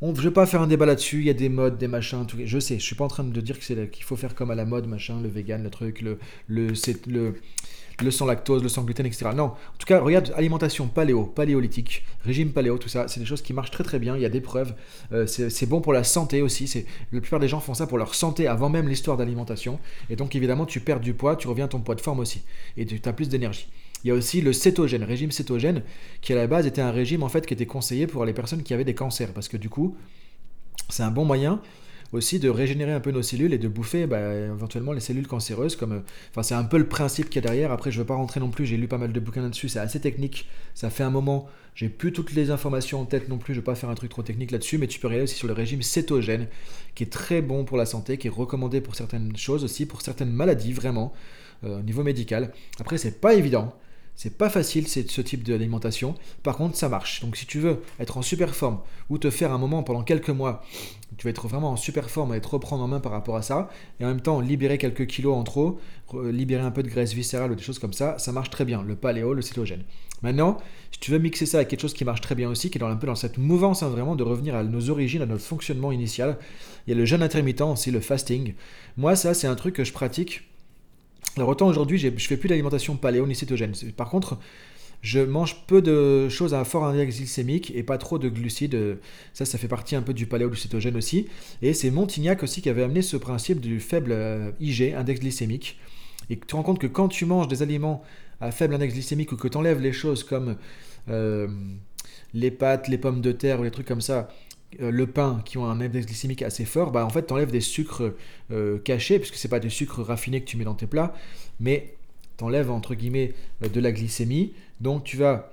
on, 0.00 0.14
je 0.14 0.20
ne 0.20 0.28
vais 0.28 0.32
pas 0.32 0.46
faire 0.46 0.62
un 0.62 0.66
débat 0.66 0.86
là-dessus, 0.86 1.18
il 1.18 1.26
y 1.26 1.30
a 1.30 1.34
des 1.34 1.48
modes, 1.48 1.78
des 1.78 1.88
machins, 1.88 2.26
je 2.44 2.58
sais, 2.58 2.78
je 2.78 2.84
suis 2.84 2.96
pas 2.96 3.04
en 3.04 3.08
train 3.08 3.24
de 3.24 3.40
dire 3.40 3.58
qu'il 3.58 4.04
faut 4.04 4.16
faire 4.16 4.34
comme 4.34 4.50
à 4.50 4.54
la 4.54 4.64
mode, 4.64 4.86
machin, 4.86 5.20
le 5.20 5.28
vegan, 5.28 5.62
le 5.62 5.70
truc, 5.70 6.00
le, 6.00 6.18
le, 6.48 6.74
le 8.00 8.10
sans 8.10 8.26
lactose, 8.26 8.62
le 8.62 8.68
sans 8.68 8.82
gluten, 8.82 9.06
etc. 9.06 9.30
Non, 9.34 9.44
en 9.44 9.56
tout 9.78 9.86
cas, 9.86 10.00
regarde 10.00 10.32
alimentation 10.36 10.86
paléo, 10.86 11.24
paléolithique, 11.24 12.04
régime 12.24 12.52
paléo, 12.52 12.78
tout 12.78 12.88
ça, 12.88 13.08
c'est 13.08 13.20
des 13.20 13.26
choses 13.26 13.42
qui 13.42 13.52
marchent 13.52 13.70
très 13.70 13.84
très 13.84 13.98
bien. 13.98 14.16
Il 14.16 14.22
y 14.22 14.26
a 14.26 14.28
des 14.28 14.40
preuves. 14.40 14.74
Euh, 15.12 15.26
c'est 15.26 15.66
bon 15.66 15.80
pour 15.80 15.92
la 15.92 16.04
santé 16.04 16.42
aussi. 16.42 16.66
C'est 16.66 16.86
la 17.12 17.20
plupart 17.20 17.40
des 17.40 17.48
gens 17.48 17.60
font 17.60 17.74
ça 17.74 17.86
pour 17.86 17.98
leur 17.98 18.14
santé 18.14 18.46
avant 18.46 18.68
même 18.68 18.88
l'histoire 18.88 19.16
d'alimentation. 19.16 19.78
Et 20.10 20.16
donc 20.16 20.34
évidemment, 20.34 20.66
tu 20.66 20.80
perds 20.80 21.00
du 21.00 21.14
poids, 21.14 21.36
tu 21.36 21.48
reviens 21.48 21.66
à 21.66 21.68
ton 21.68 21.80
poids 21.80 21.94
de 21.94 22.00
forme 22.00 22.20
aussi, 22.20 22.42
et 22.76 22.86
tu 22.86 23.00
as 23.04 23.12
plus 23.12 23.28
d'énergie. 23.28 23.68
Il 24.04 24.08
y 24.08 24.10
a 24.10 24.14
aussi 24.14 24.40
le 24.40 24.52
cétogène, 24.52 25.04
régime 25.04 25.30
cétogène, 25.30 25.82
qui 26.22 26.32
à 26.32 26.36
la 26.36 26.46
base 26.46 26.66
était 26.66 26.80
un 26.80 26.90
régime 26.90 27.22
en 27.22 27.28
fait 27.28 27.46
qui 27.46 27.54
était 27.54 27.66
conseillé 27.66 28.06
pour 28.06 28.24
les 28.24 28.32
personnes 28.32 28.62
qui 28.62 28.74
avaient 28.74 28.84
des 28.84 28.94
cancers, 28.94 29.32
parce 29.32 29.48
que 29.48 29.56
du 29.56 29.68
coup, 29.68 29.96
c'est 30.88 31.04
un 31.04 31.10
bon 31.10 31.24
moyen 31.24 31.60
aussi 32.12 32.38
de 32.38 32.48
régénérer 32.48 32.92
un 32.92 33.00
peu 33.00 33.10
nos 33.10 33.22
cellules 33.22 33.52
et 33.54 33.58
de 33.58 33.68
bouffer 33.68 34.06
bah, 34.06 34.20
éventuellement 34.34 34.92
les 34.92 35.00
cellules 35.00 35.26
cancéreuses. 35.26 35.76
Comme, 35.76 35.92
euh, 35.92 36.00
enfin, 36.30 36.42
c'est 36.42 36.54
un 36.54 36.64
peu 36.64 36.78
le 36.78 36.86
principe 36.86 37.30
qu'il 37.30 37.42
y 37.42 37.44
a 37.44 37.48
derrière. 37.48 37.72
Après, 37.72 37.90
je 37.90 37.96
ne 37.96 38.02
veux 38.02 38.06
pas 38.06 38.14
rentrer 38.14 38.40
non 38.40 38.50
plus. 38.50 38.66
J'ai 38.66 38.76
lu 38.76 38.86
pas 38.88 38.98
mal 38.98 39.12
de 39.12 39.20
bouquins 39.20 39.42
là-dessus. 39.42 39.68
C'est 39.68 39.78
assez 39.78 40.00
technique. 40.00 40.48
Ça 40.74 40.90
fait 40.90 41.02
un 41.02 41.10
moment. 41.10 41.48
J'ai 41.74 41.88
plus 41.88 42.12
toutes 42.12 42.32
les 42.32 42.50
informations 42.50 43.00
en 43.00 43.04
tête 43.06 43.28
non 43.28 43.38
plus. 43.38 43.54
Je 43.54 43.58
ne 43.58 43.62
vais 43.62 43.64
pas 43.64 43.74
faire 43.74 43.88
un 43.88 43.94
truc 43.94 44.10
trop 44.10 44.22
technique 44.22 44.50
là-dessus. 44.50 44.78
Mais 44.78 44.86
tu 44.86 45.00
peux 45.00 45.08
regarder 45.08 45.24
aussi 45.24 45.36
sur 45.36 45.48
le 45.48 45.54
régime 45.54 45.82
cétogène, 45.82 46.48
qui 46.94 47.04
est 47.04 47.12
très 47.12 47.40
bon 47.40 47.64
pour 47.64 47.78
la 47.78 47.86
santé, 47.86 48.18
qui 48.18 48.26
est 48.26 48.30
recommandé 48.30 48.80
pour 48.80 48.94
certaines 48.94 49.36
choses 49.36 49.64
aussi, 49.64 49.86
pour 49.86 50.02
certaines 50.02 50.32
maladies 50.32 50.72
vraiment 50.72 51.12
euh, 51.64 51.78
au 51.78 51.82
niveau 51.82 52.02
médical. 52.02 52.52
Après, 52.78 52.98
c'est 52.98 53.20
pas 53.20 53.34
évident. 53.34 53.74
C'est 54.14 54.36
pas 54.36 54.50
facile 54.50 54.88
c'est 54.88 55.10
ce 55.10 55.20
type 55.20 55.42
d'alimentation. 55.42 56.14
Par 56.42 56.56
contre, 56.56 56.76
ça 56.76 56.88
marche. 56.88 57.22
Donc 57.22 57.36
si 57.36 57.46
tu 57.46 57.58
veux 57.58 57.82
être 57.98 58.18
en 58.18 58.22
super 58.22 58.54
forme 58.54 58.80
ou 59.08 59.18
te 59.18 59.30
faire 59.30 59.52
un 59.52 59.58
moment 59.58 59.82
pendant 59.82 60.02
quelques 60.02 60.30
mois, 60.30 60.62
tu 61.16 61.24
vas 61.24 61.30
être 61.30 61.48
vraiment 61.48 61.70
en 61.70 61.76
super 61.76 62.10
forme 62.10 62.34
et 62.34 62.40
te 62.40 62.48
reprendre 62.48 62.82
en 62.82 62.88
main 62.88 63.00
par 63.00 63.12
rapport 63.12 63.36
à 63.36 63.42
ça, 63.42 63.68
et 64.00 64.04
en 64.04 64.08
même 64.08 64.20
temps 64.20 64.40
libérer 64.40 64.78
quelques 64.78 65.06
kilos 65.06 65.36
en 65.36 65.44
trop, 65.44 65.78
libérer 66.24 66.62
un 66.62 66.70
peu 66.70 66.82
de 66.82 66.88
graisse 66.88 67.12
viscérale 67.12 67.52
ou 67.52 67.54
des 67.54 67.62
choses 67.62 67.78
comme 67.78 67.92
ça, 67.92 68.18
ça 68.18 68.32
marche 68.32 68.50
très 68.50 68.64
bien. 68.64 68.82
Le 68.82 68.96
paléo, 68.96 69.34
le 69.34 69.42
cétogène. 69.42 69.82
Maintenant, 70.22 70.58
si 70.92 71.00
tu 71.00 71.10
veux 71.10 71.18
mixer 71.18 71.46
ça 71.46 71.58
avec 71.58 71.68
quelque 71.68 71.80
chose 71.80 71.94
qui 71.94 72.04
marche 72.04 72.20
très 72.20 72.34
bien 72.34 72.48
aussi, 72.48 72.70
qui 72.70 72.78
est 72.78 72.80
dans, 72.80 72.86
un 72.86 72.96
peu 72.96 73.08
dans 73.08 73.16
cette 73.16 73.38
mouvance 73.38 73.82
hein, 73.82 73.88
vraiment 73.88 74.14
de 74.14 74.22
revenir 74.22 74.54
à 74.54 74.62
nos 74.62 74.88
origines, 74.88 75.22
à 75.22 75.26
notre 75.26 75.42
fonctionnement 75.42 75.90
initial, 75.90 76.38
il 76.86 76.90
y 76.90 76.92
a 76.94 76.96
le 76.96 77.04
jeûne 77.04 77.22
intermittent 77.22 77.62
aussi, 77.62 77.90
le 77.90 78.00
fasting. 78.00 78.54
Moi, 78.96 79.16
ça, 79.16 79.34
c'est 79.34 79.48
un 79.48 79.56
truc 79.56 79.74
que 79.74 79.84
je 79.84 79.92
pratique 79.92 80.51
alors 81.36 81.48
autant 81.48 81.66
aujourd'hui, 81.66 81.98
je 81.98 82.10
fais 82.10 82.36
plus 82.36 82.48
d'alimentation 82.48 82.96
paléo 82.96 83.26
ni 83.26 83.34
cétogène. 83.34 83.72
Par 83.96 84.10
contre, 84.10 84.38
je 85.02 85.18
mange 85.18 85.64
peu 85.66 85.82
de 85.82 86.28
choses 86.28 86.54
à 86.54 86.64
fort 86.64 86.84
index 86.84 87.16
glycémique 87.16 87.72
et 87.74 87.82
pas 87.82 87.98
trop 87.98 88.18
de 88.18 88.28
glucides. 88.28 88.98
Ça, 89.34 89.44
ça 89.44 89.58
fait 89.58 89.68
partie 89.68 89.96
un 89.96 90.02
peu 90.02 90.14
du 90.14 90.26
paléo 90.26 90.48
du 90.48 90.56
cétogène 90.56 90.96
aussi. 90.96 91.26
Et 91.60 91.74
c'est 91.74 91.90
Montignac 91.90 92.42
aussi 92.42 92.62
qui 92.62 92.68
avait 92.68 92.84
amené 92.84 93.02
ce 93.02 93.16
principe 93.16 93.60
du 93.60 93.80
faible 93.80 94.12
euh, 94.12 94.52
IG, 94.60 94.94
index 94.96 95.20
glycémique. 95.20 95.78
Et 96.30 96.36
tu 96.38 96.46
te 96.46 96.54
rends 96.54 96.62
compte 96.62 96.78
que 96.78 96.86
quand 96.86 97.08
tu 97.08 97.24
manges 97.24 97.48
des 97.48 97.62
aliments 97.62 98.04
à 98.40 98.52
faible 98.52 98.74
index 98.74 98.94
glycémique 98.94 99.32
ou 99.32 99.36
que 99.36 99.48
tu 99.48 99.56
enlèves 99.56 99.80
les 99.80 99.92
choses 99.92 100.22
comme 100.22 100.56
euh, 101.08 101.48
les 102.32 102.52
pâtes, 102.52 102.86
les 102.86 102.98
pommes 102.98 103.20
de 103.20 103.32
terre 103.32 103.58
ou 103.58 103.64
les 103.64 103.72
trucs 103.72 103.86
comme 103.86 104.00
ça, 104.00 104.28
le 104.78 105.06
pain 105.06 105.42
qui 105.44 105.58
ont 105.58 105.66
un 105.66 105.80
index 105.80 106.06
glycémique 106.06 106.42
assez 106.42 106.64
fort, 106.64 106.92
bah 106.92 107.04
en 107.04 107.10
fait 107.10 107.26
tu 107.26 107.46
des 107.46 107.60
sucres 107.60 108.12
euh, 108.50 108.78
cachés, 108.78 109.18
puisque 109.18 109.36
c'est 109.36 109.48
pas 109.48 109.60
des 109.60 109.70
sucres 109.70 110.02
raffinés 110.02 110.40
que 110.40 110.46
tu 110.46 110.56
mets 110.56 110.64
dans 110.64 110.74
tes 110.74 110.86
plats, 110.86 111.14
mais 111.60 111.94
tu 112.38 112.44
enlèves 112.44 112.70
entre 112.70 112.94
guillemets 112.94 113.34
euh, 113.62 113.68
de 113.68 113.80
la 113.80 113.92
glycémie. 113.92 114.52
Donc 114.80 115.04
tu 115.04 115.16
vas 115.16 115.52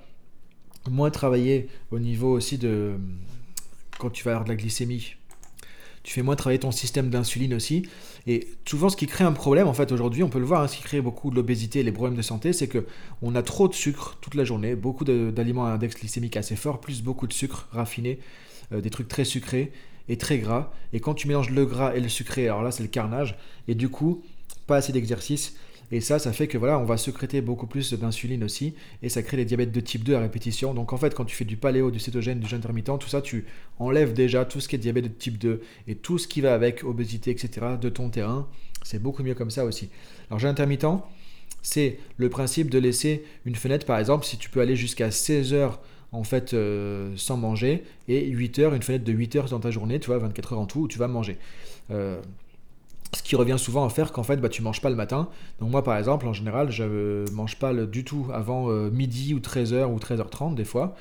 moins 0.88 1.10
travailler 1.10 1.68
au 1.90 1.98
niveau 1.98 2.32
aussi 2.32 2.58
de 2.58 2.94
quand 3.98 4.10
tu 4.10 4.24
vas 4.24 4.32
avoir 4.32 4.44
de 4.44 4.50
la 4.50 4.56
glycémie. 4.56 5.16
tu 6.02 6.14
fais 6.14 6.22
moins 6.22 6.36
travailler 6.36 6.60
ton 6.60 6.72
système 6.72 7.10
d'insuline 7.10 7.52
aussi. 7.52 7.86
Et 8.26 8.48
souvent, 8.66 8.88
ce 8.88 8.96
qui 8.96 9.06
crée 9.06 9.24
un 9.24 9.32
problème, 9.32 9.66
en 9.66 9.74
fait, 9.74 9.92
aujourd'hui, 9.92 10.22
on 10.22 10.30
peut 10.30 10.38
le 10.38 10.46
voir, 10.46 10.62
hein, 10.62 10.68
ce 10.68 10.76
qui 10.76 10.82
crée 10.82 11.02
beaucoup 11.02 11.30
de 11.30 11.36
l'obésité 11.36 11.80
et 11.80 11.82
les 11.82 11.92
problèmes 11.92 12.16
de 12.16 12.22
santé, 12.22 12.52
c'est 12.54 12.68
que 12.68 12.86
on 13.20 13.34
a 13.34 13.42
trop 13.42 13.68
de 13.68 13.74
sucre 13.74 14.16
toute 14.20 14.34
la 14.34 14.44
journée, 14.44 14.74
beaucoup 14.74 15.04
d'aliments 15.04 15.66
à 15.66 15.70
index 15.70 15.96
glycémique 15.96 16.36
assez 16.36 16.56
fort, 16.56 16.80
plus 16.80 17.02
beaucoup 17.02 17.26
de 17.26 17.32
sucre 17.34 17.68
raffiné, 17.72 18.18
euh, 18.72 18.80
des 18.80 18.90
trucs 18.90 19.08
très 19.08 19.24
sucrés 19.24 19.72
et 20.08 20.16
très 20.16 20.38
gras. 20.38 20.72
Et 20.92 21.00
quand 21.00 21.14
tu 21.14 21.28
mélanges 21.28 21.50
le 21.50 21.64
gras 21.64 21.94
et 21.94 22.00
le 22.00 22.08
sucré, 22.08 22.48
alors 22.48 22.62
là, 22.62 22.70
c'est 22.70 22.82
le 22.82 22.88
carnage. 22.88 23.36
Et 23.68 23.74
du 23.74 23.88
coup, 23.88 24.22
pas 24.66 24.76
assez 24.76 24.92
d'exercice. 24.92 25.56
Et 25.92 26.00
ça, 26.00 26.20
ça 26.20 26.32
fait 26.32 26.46
que 26.46 26.56
voilà, 26.56 26.78
on 26.78 26.84
va 26.84 26.96
sécréter 26.96 27.40
beaucoup 27.40 27.66
plus 27.66 27.92
d'insuline 27.94 28.44
aussi, 28.44 28.74
et 29.02 29.08
ça 29.08 29.22
crée 29.22 29.36
des 29.36 29.44
diabètes 29.44 29.72
de 29.72 29.80
type 29.80 30.04
2 30.04 30.14
à 30.14 30.20
répétition. 30.20 30.72
Donc 30.72 30.92
en 30.92 30.96
fait, 30.96 31.14
quand 31.14 31.24
tu 31.24 31.34
fais 31.34 31.44
du 31.44 31.56
paléo, 31.56 31.90
du 31.90 31.98
cétogène, 31.98 32.38
du 32.38 32.46
jeûne 32.46 32.60
intermittent, 32.60 32.98
tout 33.00 33.08
ça, 33.08 33.20
tu 33.20 33.44
enlèves 33.80 34.12
déjà 34.12 34.44
tout 34.44 34.60
ce 34.60 34.68
qui 34.68 34.76
est 34.76 34.78
diabète 34.78 35.04
de 35.04 35.08
type 35.08 35.36
2 35.36 35.60
et 35.88 35.96
tout 35.96 36.18
ce 36.18 36.28
qui 36.28 36.40
va 36.40 36.54
avec 36.54 36.84
obésité, 36.84 37.32
etc. 37.32 37.66
de 37.80 37.88
ton 37.88 38.08
terrain. 38.08 38.48
C'est 38.84 39.02
beaucoup 39.02 39.24
mieux 39.24 39.34
comme 39.34 39.50
ça 39.50 39.64
aussi. 39.64 39.88
Alors 40.28 40.38
jeûne 40.38 40.50
intermittent, 40.50 40.86
c'est 41.62 41.98
le 42.18 42.28
principe 42.28 42.70
de 42.70 42.78
laisser 42.78 43.24
une 43.44 43.56
fenêtre, 43.56 43.84
par 43.84 43.98
exemple, 43.98 44.24
si 44.24 44.38
tu 44.38 44.48
peux 44.48 44.60
aller 44.60 44.76
jusqu'à 44.76 45.10
16 45.10 45.52
heures 45.54 45.80
en 46.12 46.24
fait 46.24 46.54
euh, 46.54 47.12
sans 47.16 47.36
manger 47.36 47.84
et 48.08 48.26
8 48.26 48.58
heures, 48.58 48.74
une 48.74 48.82
fenêtre 48.82 49.04
de 49.04 49.12
8 49.12 49.36
heures 49.36 49.48
dans 49.48 49.60
ta 49.60 49.70
journée, 49.70 50.00
tu 50.00 50.06
vois, 50.08 50.18
24 50.18 50.52
heures 50.52 50.58
en 50.60 50.66
tout, 50.66 50.80
où 50.80 50.88
tu 50.88 50.98
vas 50.98 51.08
manger. 51.08 51.38
Euh, 51.90 52.20
ce 53.12 53.22
qui 53.24 53.34
revient 53.34 53.58
souvent 53.58 53.84
à 53.84 53.90
faire 53.90 54.12
qu'en 54.12 54.22
fait 54.22 54.36
bah, 54.36 54.48
tu 54.48 54.62
manges 54.62 54.80
pas 54.80 54.90
le 54.90 54.96
matin. 54.96 55.28
Donc 55.58 55.70
moi 55.70 55.82
par 55.82 55.96
exemple 55.96 56.28
en 56.28 56.32
général 56.32 56.70
je 56.70 57.28
mange 57.32 57.56
pas 57.56 57.74
du 57.74 58.04
tout 58.04 58.28
avant 58.32 58.70
euh, 58.70 58.88
midi 58.90 59.34
ou 59.34 59.40
13h 59.40 59.86
ou 59.86 59.98
13h30 59.98 60.54
des 60.54 60.64
fois. 60.64 60.94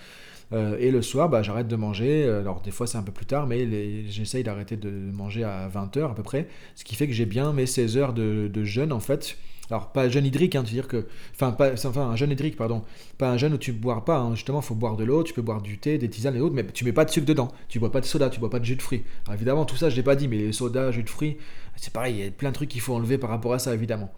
Et 0.80 0.89
le 0.89 1.04
soir 1.04 1.30
bah, 1.30 1.44
j'arrête 1.44 1.68
de 1.68 1.75
manger. 1.75 2.28
Alors 2.28 2.62
des 2.62 2.72
fois 2.72 2.88
c'est 2.88 2.98
un 2.98 3.04
peu 3.04 3.12
plus 3.12 3.28
tard 3.28 3.46
mais 3.46 4.08
j'essaye 4.08 4.44
d'arrêter 4.44 4.78
de 4.78 4.89
manger 4.89 5.44
à 5.44 5.70
20h 5.70 6.10
à 6.10 6.16
peu 6.16 6.24
près. 6.24 6.48
Ce 6.74 6.84
qui 6.84 6.96
fait 6.96 7.06
que 7.06 7.13
j'ai 7.13 7.28
bien 7.28 7.54
mes 7.54 7.68
16 7.68 7.98
heures 7.98 8.13
de 8.13 8.63
jeûne 8.63 8.92
en 8.92 9.00
fait 9.00 9.38
alors, 9.72 9.92
pas 9.92 10.10
jeûne 10.10 10.26
hydrique, 10.26 10.56
hein, 10.56 10.64
dire 10.64 10.88
que. 10.88 11.06
Enfin, 11.36 11.52
pas, 11.52 11.74
enfin, 11.74 12.10
un 12.10 12.16
jeûne 12.16 12.32
hydrique, 12.32 12.56
pardon. 12.56 12.84
Pas 13.18 13.30
un 13.30 13.38
jeûne 13.38 13.54
où 13.54 13.58
tu 13.58 13.72
ne 13.72 13.78
bois 13.78 14.04
pas. 14.04 14.18
Hein. 14.18 14.34
Justement, 14.34 14.62
il 14.62 14.66
faut 14.66 14.74
boire 14.74 14.98
de 14.98 15.04
l'eau, 15.04 15.24
tu 15.24 15.34
peux 15.34 15.44
boire 15.44 15.62
du 15.62 15.78
thé, 15.78 16.00
des 16.00 16.10
tisanes 16.10 16.36
et 16.36 16.42
autres, 16.42 16.56
mais 16.56 16.66
tu 16.66 16.86
mets 16.86 16.92
pas 16.92 17.06
de 17.06 17.12
sucre 17.12 17.28
dedans. 17.28 17.50
Tu 17.68 17.80
bois 17.80 17.92
pas 17.92 18.02
de 18.02 18.06
soda, 18.06 18.30
tu 18.30 18.40
bois 18.40 18.50
pas 18.50 18.60
de 18.60 18.66
jus 18.66 18.76
de 18.76 18.82
fruits. 18.82 19.04
Alors, 19.26 19.36
évidemment, 19.36 19.66
tout 19.66 19.76
ça, 19.76 19.90
je 19.90 19.96
l'ai 19.96 20.04
pas 20.04 20.16
dit, 20.16 20.28
mais 20.28 20.38
les 20.38 20.54
sodas, 20.54 20.92
jus 20.92 21.04
de 21.04 21.10
fruits, 21.10 21.38
c'est 21.76 21.94
pareil, 21.94 22.16
il 22.16 22.26
y 22.26 22.28
a 22.28 22.32
plein 22.32 22.50
de 22.50 22.56
trucs 22.56 22.70
qu'il 22.70 22.82
faut 22.82 22.96
enlever 22.96 23.20
par 23.20 23.30
rapport 23.30 23.54
à 23.54 23.60
ça, 23.60 23.74
évidemment. 23.74 24.12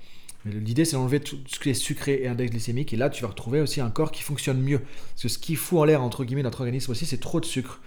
Mais 0.45 0.53
l'idée, 0.53 0.85
c'est 0.85 0.95
d'enlever 0.95 1.19
tout 1.19 1.37
ce 1.47 1.59
qui 1.59 1.69
est 1.69 1.73
sucré 1.73 2.21
et 2.23 2.27
index 2.27 2.51
glycémique. 2.51 2.93
Et 2.93 2.97
là, 2.97 3.09
tu 3.09 3.21
vas 3.21 3.27
retrouver 3.27 3.59
aussi 3.59 3.81
un 3.81 3.89
corps 3.89 4.11
qui 4.11 4.23
fonctionne 4.23 4.61
mieux. 4.61 4.79
Parce 4.79 5.23
que 5.23 5.27
ce 5.27 5.37
qui 5.37 5.55
fout 5.55 5.79
en 5.79 5.83
l'air, 5.83 6.01
entre 6.01 6.23
guillemets, 6.23 6.43
notre 6.43 6.61
organisme 6.61 6.91
aussi, 6.91 7.05
c'est 7.05 7.19
trop 7.19 7.41
de 7.41 7.45
sucre. 7.45 7.81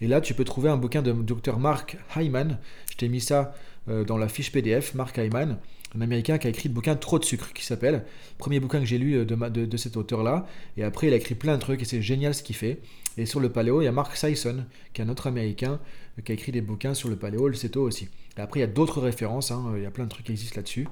Et 0.00 0.08
là, 0.08 0.20
tu 0.20 0.34
peux 0.34 0.44
trouver 0.44 0.68
un 0.68 0.76
bouquin 0.76 1.02
de 1.02 1.12
Dr. 1.12 1.58
Mark 1.58 1.96
Hyman. 2.16 2.58
Je 2.90 2.96
t'ai 2.96 3.08
mis 3.08 3.20
ça 3.20 3.54
euh, 3.88 4.04
dans 4.04 4.18
la 4.18 4.28
fiche 4.28 4.52
PDF, 4.52 4.94
Mark 4.94 5.16
Hyman 5.16 5.58
un 5.96 6.00
Américain 6.00 6.38
qui 6.38 6.46
a 6.46 6.50
écrit 6.50 6.68
le 6.68 6.74
bouquin 6.74 6.96
Trop 6.96 7.18
de 7.18 7.24
sucre, 7.24 7.52
qui 7.52 7.64
s'appelle. 7.64 8.04
Premier 8.36 8.60
bouquin 8.60 8.80
que 8.80 8.84
j'ai 8.84 8.98
lu 8.98 9.14
euh, 9.14 9.24
de, 9.24 9.64
de, 9.64 9.76
cet 9.76 9.96
auteur-là. 9.96 10.46
Et 10.76 10.84
après, 10.84 11.06
il 11.06 11.12
a 11.12 11.16
écrit 11.16 11.34
plein 11.34 11.54
de 11.54 11.60
trucs 11.60 11.80
et 11.82 11.84
c'est 11.84 12.02
génial 12.02 12.34
ce 12.34 12.42
qu'il 12.42 12.56
fait. 12.56 12.80
Et 13.16 13.26
sur 13.26 13.40
le 13.40 13.50
paléo, 13.50 13.80
il 13.80 13.86
y 13.86 13.88
a 13.88 13.92
Mark 13.92 14.16
Sisson, 14.16 14.64
qui 14.92 15.00
est 15.00 15.04
un 15.04 15.08
autre 15.08 15.26
Américain, 15.26 15.80
euh, 16.18 16.22
qui 16.22 16.32
a 16.32 16.34
écrit 16.34 16.52
des 16.52 16.60
bouquins 16.60 16.94
sur 16.94 17.08
le 17.08 17.16
paléo, 17.16 17.48
le 17.48 17.54
céto 17.54 17.82
aussi. 17.82 18.08
Et 18.36 18.40
après, 18.40 18.60
il 18.60 18.62
y 18.62 18.64
a 18.64 18.68
d'autres 18.68 19.00
références, 19.00 19.50
hein, 19.50 19.72
il 19.76 19.82
y 19.82 19.86
a 19.86 19.90
plein 19.90 20.04
de 20.04 20.10
trucs 20.10 20.26
qui 20.26 20.32
existent 20.32 20.56
là-dessus. 20.56 20.86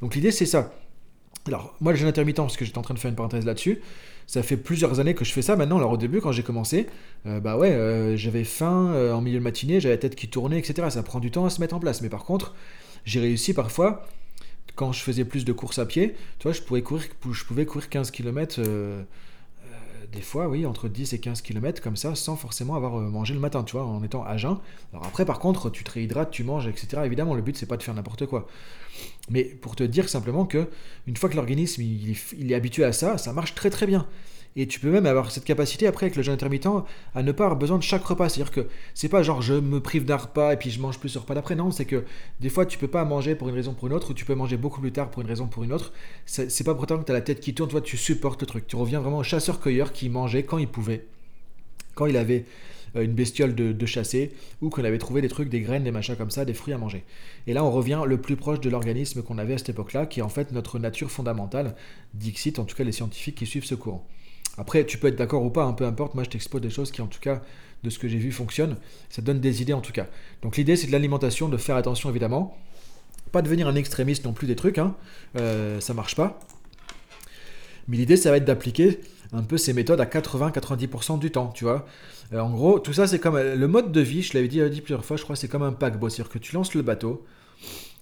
Donc 0.00 0.14
l'idée, 0.14 0.30
c'est 0.30 0.46
ça. 0.46 0.72
Alors, 1.46 1.74
moi, 1.80 1.92
le 1.92 1.98
jeûne 1.98 2.08
intermittent, 2.08 2.36
parce 2.36 2.56
que 2.56 2.64
j'étais 2.64 2.78
en 2.78 2.82
train 2.82 2.94
de 2.94 3.00
faire 3.00 3.08
une 3.08 3.16
parenthèse 3.16 3.44
là-dessus, 3.44 3.80
ça 4.28 4.44
fait 4.44 4.56
plusieurs 4.56 5.00
années 5.00 5.14
que 5.14 5.24
je 5.24 5.32
fais 5.32 5.42
ça 5.42 5.56
maintenant. 5.56 5.78
Alors, 5.78 5.90
au 5.90 5.96
début, 5.96 6.20
quand 6.20 6.30
j'ai 6.30 6.44
commencé, 6.44 6.86
euh, 7.26 7.40
bah 7.40 7.56
ouais, 7.56 8.16
j'avais 8.16 8.44
faim 8.44 9.12
en 9.12 9.20
milieu 9.20 9.38
de 9.38 9.42
matinée, 9.42 9.80
j'avais 9.80 9.94
la 9.94 9.98
tête 9.98 10.14
qui 10.14 10.28
tournait, 10.28 10.58
etc. 10.60 10.88
Ça 10.90 11.02
prend 11.02 11.18
du 11.18 11.32
temps 11.32 11.44
à 11.44 11.50
se 11.50 11.60
mettre 11.60 11.74
en 11.74 11.80
place. 11.80 12.00
Mais 12.00 12.08
par 12.08 12.22
contre, 12.22 12.54
j'ai 13.04 13.18
réussi 13.18 13.54
parfois 13.54 14.06
quand 14.74 14.92
je 14.92 15.02
faisais 15.02 15.24
plus 15.24 15.44
de 15.44 15.52
courses 15.52 15.78
à 15.78 15.86
pied, 15.86 16.14
tu 16.38 16.44
vois, 16.44 16.52
je 16.52 16.62
pouvais 16.62 16.82
courir, 16.82 17.04
je 17.30 17.44
pouvais 17.44 17.66
courir 17.66 17.88
15 17.88 18.10
km, 18.10 18.56
euh, 18.58 18.62
euh, 18.62 19.02
des 20.12 20.20
fois, 20.20 20.48
oui, 20.48 20.66
entre 20.66 20.88
10 20.88 21.12
et 21.12 21.18
15 21.18 21.42
km, 21.42 21.82
comme 21.82 21.96
ça, 21.96 22.14
sans 22.14 22.36
forcément 22.36 22.74
avoir 22.74 22.98
euh, 22.98 23.08
mangé 23.08 23.34
le 23.34 23.40
matin, 23.40 23.64
tu 23.64 23.72
vois, 23.72 23.84
en 23.84 24.02
étant 24.02 24.24
à 24.24 24.36
jeun. 24.36 24.58
Alors 24.92 25.06
après, 25.06 25.24
par 25.24 25.38
contre, 25.38 25.70
tu 25.70 25.84
te 25.84 25.90
réhydrates, 25.90 26.30
tu 26.30 26.44
manges, 26.44 26.66
etc. 26.66 27.02
Évidemment, 27.04 27.34
le 27.34 27.42
but, 27.42 27.56
c'est 27.56 27.66
pas 27.66 27.76
de 27.76 27.82
faire 27.82 27.94
n'importe 27.94 28.26
quoi. 28.26 28.46
Mais 29.30 29.44
pour 29.44 29.76
te 29.76 29.84
dire 29.84 30.08
simplement 30.08 30.46
que, 30.46 30.68
une 31.06 31.16
fois 31.16 31.28
que 31.28 31.36
l'organisme 31.36 31.82
il 31.82 32.52
est 32.52 32.54
habitué 32.54 32.84
à 32.84 32.92
ça, 32.92 33.18
ça 33.18 33.32
marche 33.32 33.54
très 33.54 33.70
très 33.70 33.86
bien. 33.86 34.06
Et 34.54 34.66
tu 34.66 34.80
peux 34.80 34.90
même 34.90 35.06
avoir 35.06 35.30
cette 35.30 35.44
capacité 35.44 35.86
après 35.86 36.06
avec 36.06 36.16
le 36.16 36.22
jeûne 36.22 36.34
intermittent 36.34 36.68
à 37.14 37.22
ne 37.22 37.32
pas 37.32 37.44
avoir 37.44 37.58
besoin 37.58 37.78
de 37.78 37.82
chaque 37.82 38.04
repas. 38.04 38.28
C'est-à-dire 38.28 38.52
que 38.52 38.66
c'est 38.94 39.08
pas 39.08 39.22
genre 39.22 39.40
je 39.40 39.54
me 39.54 39.80
prive 39.80 40.04
d'un 40.04 40.16
repas 40.16 40.52
et 40.52 40.56
puis 40.56 40.70
je 40.70 40.80
mange 40.80 40.98
plus 40.98 41.08
ce 41.08 41.18
repas 41.18 41.34
d'après. 41.34 41.54
Non, 41.54 41.70
c'est 41.70 41.86
que 41.86 42.04
des 42.40 42.50
fois 42.50 42.66
tu 42.66 42.78
peux 42.78 42.88
pas 42.88 43.04
manger 43.04 43.34
pour 43.34 43.48
une 43.48 43.54
raison 43.54 43.72
ou 43.72 43.74
pour 43.74 43.88
une 43.88 43.94
autre 43.94 44.10
ou 44.10 44.14
tu 44.14 44.24
peux 44.24 44.34
manger 44.34 44.56
beaucoup 44.56 44.80
plus 44.80 44.92
tard 44.92 45.10
pour 45.10 45.22
une 45.22 45.28
raison 45.28 45.44
ou 45.44 45.48
pour 45.48 45.64
une 45.64 45.72
autre. 45.72 45.92
C'est 46.26 46.64
pas 46.64 46.74
pour 46.74 46.82
autant 46.82 46.98
que 46.98 47.04
tu 47.04 47.12
as 47.12 47.14
la 47.14 47.22
tête 47.22 47.40
qui 47.40 47.54
tourne, 47.54 47.70
toi 47.70 47.80
tu 47.80 47.96
supportes 47.96 48.40
le 48.42 48.46
truc. 48.46 48.66
Tu 48.66 48.76
reviens 48.76 49.00
vraiment 49.00 49.18
au 49.18 49.22
chasseur-cueilleur 49.22 49.92
qui 49.92 50.08
mangeait 50.08 50.42
quand 50.42 50.58
il 50.58 50.68
pouvait, 50.68 51.06
quand 51.94 52.06
il 52.06 52.16
avait 52.16 52.44
euh, 52.96 53.04
une 53.04 53.12
bestiole 53.12 53.54
de, 53.54 53.72
de 53.72 53.86
chasser 53.86 54.32
ou 54.60 54.68
qu'on 54.68 54.84
avait 54.84 54.98
trouvé 54.98 55.22
des 55.22 55.28
trucs, 55.28 55.48
des 55.48 55.60
graines, 55.60 55.84
des 55.84 55.90
machins 55.90 56.16
comme 56.16 56.30
ça, 56.30 56.44
des 56.44 56.54
fruits 56.54 56.74
à 56.74 56.78
manger. 56.78 57.04
Et 57.46 57.54
là, 57.54 57.64
on 57.64 57.70
revient 57.70 58.02
le 58.06 58.20
plus 58.20 58.36
proche 58.36 58.60
de 58.60 58.68
l'organisme 58.68 59.22
qu'on 59.22 59.38
avait 59.38 59.54
à 59.54 59.58
cette 59.58 59.70
époque-là, 59.70 60.04
qui 60.06 60.20
est 60.20 60.22
en 60.22 60.28
fait 60.28 60.52
notre 60.52 60.78
nature 60.78 61.10
fondamentale, 61.10 61.74
dixit 62.12 62.58
en 62.58 62.64
tout 62.64 62.76
cas 62.76 62.84
les 62.84 62.92
scientifiques 62.92 63.36
qui 63.36 63.46
suivent 63.46 63.64
ce 63.64 63.74
courant. 63.74 64.06
Après, 64.58 64.84
tu 64.84 64.98
peux 64.98 65.08
être 65.08 65.16
d'accord 65.16 65.42
ou 65.44 65.50
pas, 65.50 65.64
hein, 65.64 65.72
peu 65.72 65.84
importe. 65.84 66.14
Moi, 66.14 66.24
je 66.24 66.30
t'expose 66.30 66.60
des 66.60 66.70
choses 66.70 66.90
qui, 66.90 67.00
en 67.00 67.06
tout 67.06 67.20
cas, 67.20 67.42
de 67.82 67.90
ce 67.90 67.98
que 67.98 68.08
j'ai 68.08 68.18
vu, 68.18 68.32
fonctionnent. 68.32 68.76
Ça 69.08 69.22
donne 69.22 69.40
des 69.40 69.62
idées, 69.62 69.72
en 69.72 69.80
tout 69.80 69.92
cas. 69.92 70.06
Donc, 70.42 70.56
l'idée, 70.56 70.76
c'est 70.76 70.86
de 70.86 70.92
l'alimentation, 70.92 71.48
de 71.48 71.56
faire 71.56 71.76
attention, 71.76 72.10
évidemment. 72.10 72.56
Pas 73.32 73.42
devenir 73.42 73.66
un 73.66 73.74
extrémiste 73.74 74.24
non 74.24 74.32
plus 74.32 74.46
des 74.46 74.56
trucs, 74.56 74.78
hein. 74.78 74.94
Euh, 75.36 75.80
ça 75.80 75.94
marche 75.94 76.16
pas. 76.16 76.38
Mais 77.88 77.96
l'idée, 77.96 78.16
ça 78.16 78.30
va 78.30 78.36
être 78.36 78.44
d'appliquer 78.44 79.00
un 79.32 79.42
peu 79.42 79.56
ces 79.56 79.72
méthodes 79.72 80.00
à 80.00 80.04
80-90% 80.04 81.18
du 81.18 81.30
temps, 81.30 81.48
tu 81.48 81.64
vois. 81.64 81.86
Euh, 82.32 82.40
en 82.40 82.50
gros, 82.50 82.78
tout 82.78 82.92
ça, 82.92 83.06
c'est 83.06 83.18
comme 83.18 83.36
euh, 83.36 83.56
le 83.56 83.68
mode 83.68 83.90
de 83.90 84.00
vie, 84.00 84.22
je 84.22 84.34
l'avais 84.34 84.48
dit, 84.48 84.60
dit, 84.70 84.80
plusieurs 84.82 85.04
fois, 85.04 85.16
je 85.16 85.24
crois, 85.24 85.36
c'est 85.36 85.48
comme 85.48 85.62
un 85.62 85.72
paquebot. 85.72 86.10
C'est-à-dire 86.10 86.30
que 86.30 86.38
tu 86.38 86.54
lances 86.54 86.74
le 86.74 86.82
bateau, 86.82 87.24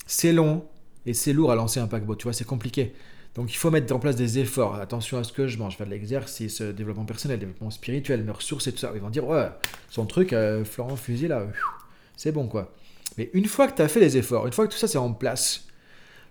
c'est 0.06 0.32
long 0.32 0.64
et 1.06 1.14
c'est 1.14 1.32
lourd 1.32 1.52
à 1.52 1.54
lancer 1.54 1.80
un 1.80 1.86
paquebot, 1.86 2.16
tu 2.16 2.24
vois, 2.24 2.32
c'est 2.32 2.44
compliqué. 2.44 2.92
Donc 3.34 3.52
il 3.52 3.56
faut 3.56 3.70
mettre 3.70 3.94
en 3.94 3.98
place 3.98 4.16
des 4.16 4.38
efforts. 4.38 4.74
Attention 4.74 5.18
à 5.18 5.24
ce 5.24 5.32
que 5.32 5.46
je 5.46 5.58
mange, 5.58 5.76
faire 5.76 5.86
de 5.86 5.92
l'exercice, 5.92 6.60
euh, 6.60 6.72
développement 6.72 7.04
personnel, 7.04 7.38
développement 7.38 7.70
spirituel, 7.70 8.24
mes 8.24 8.32
ressources 8.32 8.66
et 8.66 8.72
tout 8.72 8.78
ça. 8.78 8.90
Ils 8.94 9.00
vont 9.00 9.10
dire, 9.10 9.26
ouais, 9.26 9.48
son 9.88 10.06
truc, 10.06 10.32
euh, 10.32 10.64
Florent 10.64 10.96
Fusil, 10.96 11.28
là, 11.28 11.46
c'est 12.16 12.32
bon 12.32 12.48
quoi. 12.48 12.72
Mais 13.18 13.30
une 13.32 13.46
fois 13.46 13.68
que 13.68 13.76
tu 13.76 13.82
as 13.82 13.88
fait 13.88 14.00
les 14.00 14.16
efforts, 14.16 14.46
une 14.46 14.52
fois 14.52 14.66
que 14.66 14.72
tout 14.72 14.78
ça 14.78 14.88
c'est 14.88 14.98
en 14.98 15.12
place, 15.12 15.66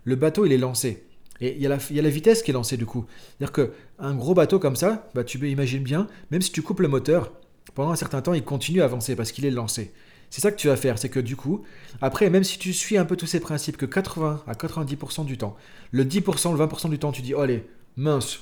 le 0.04 0.16
bateau 0.16 0.46
il 0.46 0.52
est 0.52 0.58
lancé. 0.58 1.06
Et 1.42 1.56
il 1.56 1.62
y, 1.62 1.66
a 1.66 1.70
la, 1.70 1.78
il 1.90 1.96
y 1.96 2.00
a 2.00 2.02
la 2.02 2.10
vitesse 2.10 2.44
qui 2.44 2.52
est 2.52 2.54
lancée 2.54 2.76
du 2.76 2.86
coup. 2.86 3.06
C'est-à-dire 3.38 3.54
qu'un 3.54 4.14
gros 4.14 4.34
bateau 4.34 4.60
comme 4.60 4.76
ça, 4.76 5.10
bah, 5.16 5.24
tu 5.24 5.38
imagines 5.50 5.84
bien, 5.84 6.08
même 6.32 6.42
si 6.42 6.52
tu 6.52 6.62
coupes 6.62 6.82
le 6.82 6.90
moteur, 6.90 7.32
pendant 7.76 7.92
un 7.92 7.96
certain 7.96 8.22
temps 8.22 8.34
il 8.34 8.44
continue 8.44 8.82
à 8.82 8.86
avancer 8.86 9.16
parce 9.16 9.32
qu'il 9.32 9.46
est 9.46 9.52
lancé. 9.52 9.94
C'est 10.30 10.42
ça 10.42 10.52
que 10.52 10.58
tu 10.58 10.68
vas 10.68 10.76
faire, 10.76 11.00
c'est 11.00 11.10
que 11.10 11.20
du 11.20 11.36
coup, 11.36 11.64
après, 12.02 12.30
même 12.30 12.44
si 12.44 12.60
tu 12.60 12.72
suis 12.74 12.98
un 12.98 13.06
peu 13.06 13.16
tous 13.16 13.26
ces 13.26 13.40
principes, 13.40 13.78
que 13.78 13.86
80 13.86 14.44
à 14.48 14.54
90% 14.54 15.26
du 15.26 15.38
temps, 15.38 15.58
le 15.92 16.06
10%, 16.06 16.56
le 16.56 16.66
20% 16.66 16.90
du 16.90 17.00
temps, 17.00 17.12
tu 17.12 17.22
dis, 17.22 17.34
oh, 17.34 17.40
allez, 17.40 17.66
mince, 17.98 18.42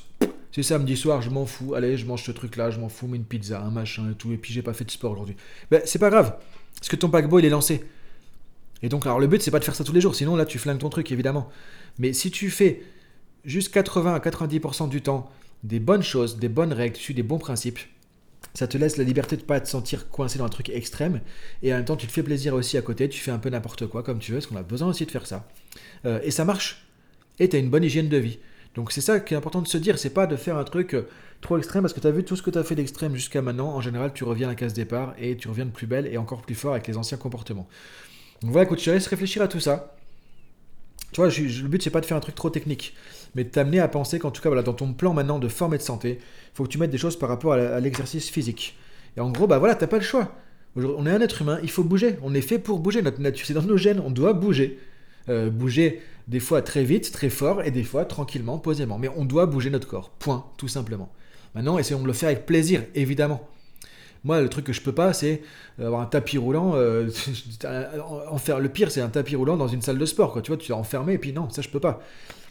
c'est 0.51 0.63
samedi 0.63 0.97
soir, 0.97 1.21
je 1.21 1.29
m'en 1.29 1.45
fous, 1.45 1.75
allez, 1.75 1.97
je 1.97 2.05
mange 2.05 2.23
ce 2.23 2.31
truc-là, 2.31 2.71
je 2.71 2.79
m'en 2.79 2.89
fous, 2.89 3.07
mais 3.07 3.17
une 3.17 3.23
pizza, 3.23 3.61
un 3.61 3.71
machin 3.71 4.11
et 4.11 4.15
tout, 4.15 4.31
et 4.31 4.37
puis 4.37 4.53
j'ai 4.53 4.61
pas 4.61 4.73
fait 4.73 4.83
de 4.83 4.91
sport 4.91 5.11
aujourd'hui. 5.11 5.37
Ben, 5.71 5.81
c'est 5.85 5.99
pas 5.99 6.09
grave, 6.09 6.35
parce 6.75 6.89
que 6.89 6.95
ton 6.97 7.09
paquebot, 7.09 7.39
il 7.39 7.45
est 7.45 7.49
lancé. 7.49 7.83
Et 8.81 8.89
donc, 8.89 9.05
alors 9.05 9.19
le 9.19 9.27
but, 9.27 9.41
c'est 9.41 9.51
pas 9.51 9.59
de 9.59 9.65
faire 9.65 9.75
ça 9.75 9.83
tous 9.83 9.93
les 9.93 10.01
jours, 10.01 10.15
sinon 10.15 10.35
là, 10.35 10.45
tu 10.45 10.59
flingues 10.59 10.79
ton 10.79 10.89
truc, 10.89 11.11
évidemment. 11.11 11.49
Mais 11.99 12.13
si 12.13 12.31
tu 12.31 12.49
fais 12.49 12.83
juste 13.45 13.73
80 13.73 14.13
à 14.13 14.19
90% 14.19 14.89
du 14.89 15.01
temps 15.01 15.29
des 15.63 15.79
bonnes 15.79 16.03
choses, 16.03 16.37
des 16.37 16.49
bonnes 16.49 16.73
règles, 16.73 16.95
tu 16.95 17.01
suis 17.01 17.13
des 17.13 17.23
bons 17.23 17.39
principes, 17.39 17.79
ça 18.53 18.67
te 18.67 18.77
laisse 18.77 18.97
la 18.97 19.03
liberté 19.03 19.37
de 19.37 19.43
pas 19.43 19.59
te 19.59 19.67
sentir 19.67 20.09
coincé 20.09 20.39
dans 20.39 20.45
un 20.45 20.49
truc 20.49 20.69
extrême. 20.69 21.21
Et 21.63 21.71
en 21.73 21.77
même 21.77 21.85
temps, 21.85 21.95
tu 21.95 22.07
te 22.07 22.11
fais 22.11 22.23
plaisir 22.23 22.53
aussi 22.53 22.77
à 22.77 22.81
côté, 22.81 23.07
tu 23.09 23.19
fais 23.19 23.31
un 23.31 23.39
peu 23.39 23.49
n'importe 23.49 23.87
quoi 23.87 24.03
comme 24.03 24.19
tu 24.19 24.31
veux, 24.31 24.37
parce 24.37 24.47
qu'on 24.47 24.55
a 24.55 24.63
besoin 24.63 24.89
aussi 24.89 25.05
de 25.05 25.11
faire 25.11 25.27
ça. 25.27 25.47
Euh, 26.05 26.19
et 26.23 26.31
ça 26.31 26.45
marche. 26.45 26.87
Et 27.39 27.49
tu 27.49 27.57
une 27.57 27.69
bonne 27.69 27.83
hygiène 27.83 28.09
de 28.09 28.17
vie. 28.17 28.39
Donc 28.77 28.91
c'est 28.91 29.01
ça 29.01 29.19
qui 29.19 29.33
est 29.33 29.37
important 29.37 29.61
de 29.61 29.67
se 29.67 29.77
dire, 29.77 29.97
c'est 29.97 30.11
pas 30.11 30.27
de 30.27 30.35
faire 30.35 30.57
un 30.57 30.63
truc 30.63 30.93
euh, 30.93 31.07
trop 31.41 31.57
extrême, 31.57 31.81
parce 31.81 31.93
que 31.93 31.99
tu 31.99 32.07
as 32.07 32.11
vu 32.11 32.23
tout 32.23 32.35
ce 32.35 32.41
que 32.41 32.51
tu 32.51 32.57
as 32.57 32.63
fait 32.63 32.75
d'extrême 32.75 33.15
jusqu'à 33.15 33.41
maintenant, 33.41 33.69
en 33.69 33.81
général 33.81 34.13
tu 34.13 34.23
reviens 34.23 34.47
à 34.47 34.51
la 34.51 34.55
case 34.55 34.73
départ 34.73 35.15
et 35.17 35.35
tu 35.35 35.47
reviens 35.47 35.65
de 35.65 35.71
plus 35.71 35.87
belle 35.87 36.07
et 36.07 36.17
encore 36.17 36.43
plus 36.43 36.55
fort 36.55 36.73
avec 36.73 36.87
les 36.87 36.97
anciens 36.97 37.17
comportements. 37.17 37.67
Donc 38.41 38.51
voilà, 38.51 38.65
écoute, 38.65 38.79
je 38.79 38.85
te 38.85 38.89
laisse 38.91 39.07
réfléchir 39.07 39.41
à 39.41 39.47
tout 39.47 39.59
ça. 39.59 39.95
Tu 41.11 41.21
vois, 41.21 41.29
le 41.29 41.67
but 41.67 41.81
c'est 41.81 41.89
pas 41.89 42.01
de 42.01 42.05
faire 42.05 42.17
un 42.17 42.21
truc 42.21 42.35
trop 42.35 42.49
technique 42.49 42.95
mais 43.35 43.45
t'amener 43.45 43.79
à 43.79 43.87
penser 43.87 44.19
qu'en 44.19 44.31
tout 44.31 44.41
cas, 44.41 44.49
voilà, 44.49 44.63
dans 44.63 44.73
ton 44.73 44.93
plan 44.93 45.13
maintenant 45.13 45.39
de 45.39 45.47
forme 45.47 45.73
et 45.73 45.77
de 45.77 45.83
santé, 45.83 46.19
il 46.19 46.55
faut 46.55 46.63
que 46.63 46.69
tu 46.69 46.77
mettes 46.77 46.91
des 46.91 46.97
choses 46.97 47.17
par 47.17 47.29
rapport 47.29 47.53
à 47.53 47.79
l'exercice 47.79 48.29
physique. 48.29 48.77
Et 49.15 49.19
en 49.19 49.31
gros, 49.31 49.47
bah 49.47 49.59
voilà, 49.59 49.75
t'as 49.75 49.87
pas 49.87 49.97
le 49.97 50.03
choix. 50.03 50.35
On 50.75 51.05
est 51.07 51.11
un 51.11 51.21
être 51.21 51.41
humain, 51.41 51.59
il 51.63 51.71
faut 51.71 51.83
bouger. 51.83 52.17
On 52.21 52.33
est 52.35 52.41
fait 52.41 52.59
pour 52.59 52.79
bouger. 52.79 53.01
Notre 53.01 53.19
nature, 53.19 53.47
c'est 53.47 53.53
dans 53.53 53.63
nos 53.63 53.77
gènes, 53.77 53.99
on 53.99 54.11
doit 54.11 54.33
bouger. 54.33 54.79
Euh, 55.29 55.49
bouger 55.49 56.01
des 56.27 56.39
fois 56.39 56.61
très 56.61 56.83
vite, 56.83 57.11
très 57.11 57.29
fort, 57.29 57.63
et 57.63 57.71
des 57.71 57.83
fois 57.83 58.05
tranquillement, 58.05 58.59
posément. 58.59 58.97
Mais 58.97 59.09
on 59.15 59.25
doit 59.25 59.45
bouger 59.45 59.69
notre 59.69 59.87
corps. 59.87 60.09
Point, 60.11 60.45
tout 60.57 60.67
simplement. 60.67 61.11
Maintenant, 61.55 61.79
essayons 61.79 62.01
de 62.01 62.07
le 62.07 62.13
faire 62.13 62.29
avec 62.29 62.45
plaisir, 62.45 62.83
évidemment. 62.95 63.47
Moi, 64.23 64.41
le 64.41 64.49
truc 64.49 64.65
que 64.65 64.73
je 64.73 64.81
peux 64.81 64.91
pas, 64.91 65.13
c'est 65.13 65.41
avoir 65.79 66.01
un 66.01 66.05
tapis 66.05 66.37
roulant. 66.37 66.73
euh, 66.75 67.09
le 67.63 68.67
pire, 68.67 68.91
c'est 68.91 69.01
un 69.01 69.09
tapis 69.09 69.35
roulant 69.35 69.57
dans 69.57 69.67
une 69.67 69.81
salle 69.81 69.97
de 69.97 70.05
sport. 70.05 70.33
Quoi. 70.33 70.41
Tu 70.41 70.51
vois, 70.51 70.57
tu 70.57 70.71
es 70.71 70.75
enfermé 70.75 71.13
et 71.13 71.17
puis 71.17 71.33
non, 71.33 71.49
ça 71.49 71.61
je 71.61 71.69
peux 71.69 71.79
pas. 71.79 72.01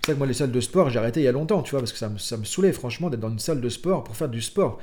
C'est 0.06 0.12
que 0.12 0.18
moi, 0.18 0.28
les 0.28 0.34
salles 0.34 0.52
de 0.52 0.60
sport, 0.60 0.88
j'ai 0.88 1.00
arrêté 1.00 1.18
il 1.18 1.24
y 1.24 1.28
a 1.28 1.32
longtemps, 1.32 1.62
tu 1.62 1.72
vois, 1.72 1.80
parce 1.80 1.90
que 1.90 1.98
ça 1.98 2.08
me, 2.08 2.16
ça 2.16 2.36
me 2.36 2.44
saoulait, 2.44 2.72
franchement, 2.72 3.10
d'être 3.10 3.18
dans 3.18 3.28
une 3.28 3.40
salle 3.40 3.60
de 3.60 3.68
sport 3.68 4.04
pour 4.04 4.14
faire 4.14 4.28
du 4.28 4.40
sport. 4.40 4.78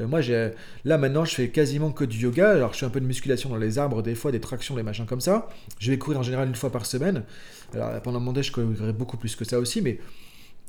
Euh, 0.00 0.08
moi, 0.08 0.20
j'ai, 0.20 0.50
là 0.84 0.98
maintenant, 0.98 1.24
je 1.24 1.32
fais 1.32 1.48
quasiment 1.50 1.92
que 1.92 2.02
du 2.02 2.18
yoga. 2.18 2.50
Alors, 2.50 2.72
je 2.72 2.80
fais 2.80 2.86
un 2.86 2.90
peu 2.90 2.98
de 2.98 3.06
musculation 3.06 3.50
dans 3.50 3.56
les 3.56 3.78
arbres, 3.78 4.02
des 4.02 4.16
fois, 4.16 4.32
des 4.32 4.40
tractions, 4.40 4.74
des 4.74 4.82
machins 4.82 5.06
comme 5.06 5.20
ça. 5.20 5.48
Je 5.78 5.92
vais 5.92 5.98
courir 5.98 6.18
en 6.18 6.24
général 6.24 6.48
une 6.48 6.56
fois 6.56 6.72
par 6.72 6.86
semaine. 6.86 7.22
Alors, 7.72 8.02
pendant 8.02 8.18
mon 8.18 8.32
déj, 8.32 8.48
je 8.48 8.52
courrais 8.52 8.92
beaucoup 8.92 9.16
plus 9.16 9.36
que 9.36 9.44
ça 9.44 9.60
aussi, 9.60 9.80
mais 9.80 10.00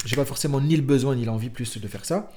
j'ai 0.05 0.15
pas 0.15 0.25
forcément 0.25 0.61
ni 0.61 0.75
le 0.75 0.83
besoin 0.83 1.15
ni 1.15 1.25
l'envie 1.25 1.49
plus 1.49 1.75
de 1.79 1.87
faire 1.87 2.05
ça. 2.05 2.31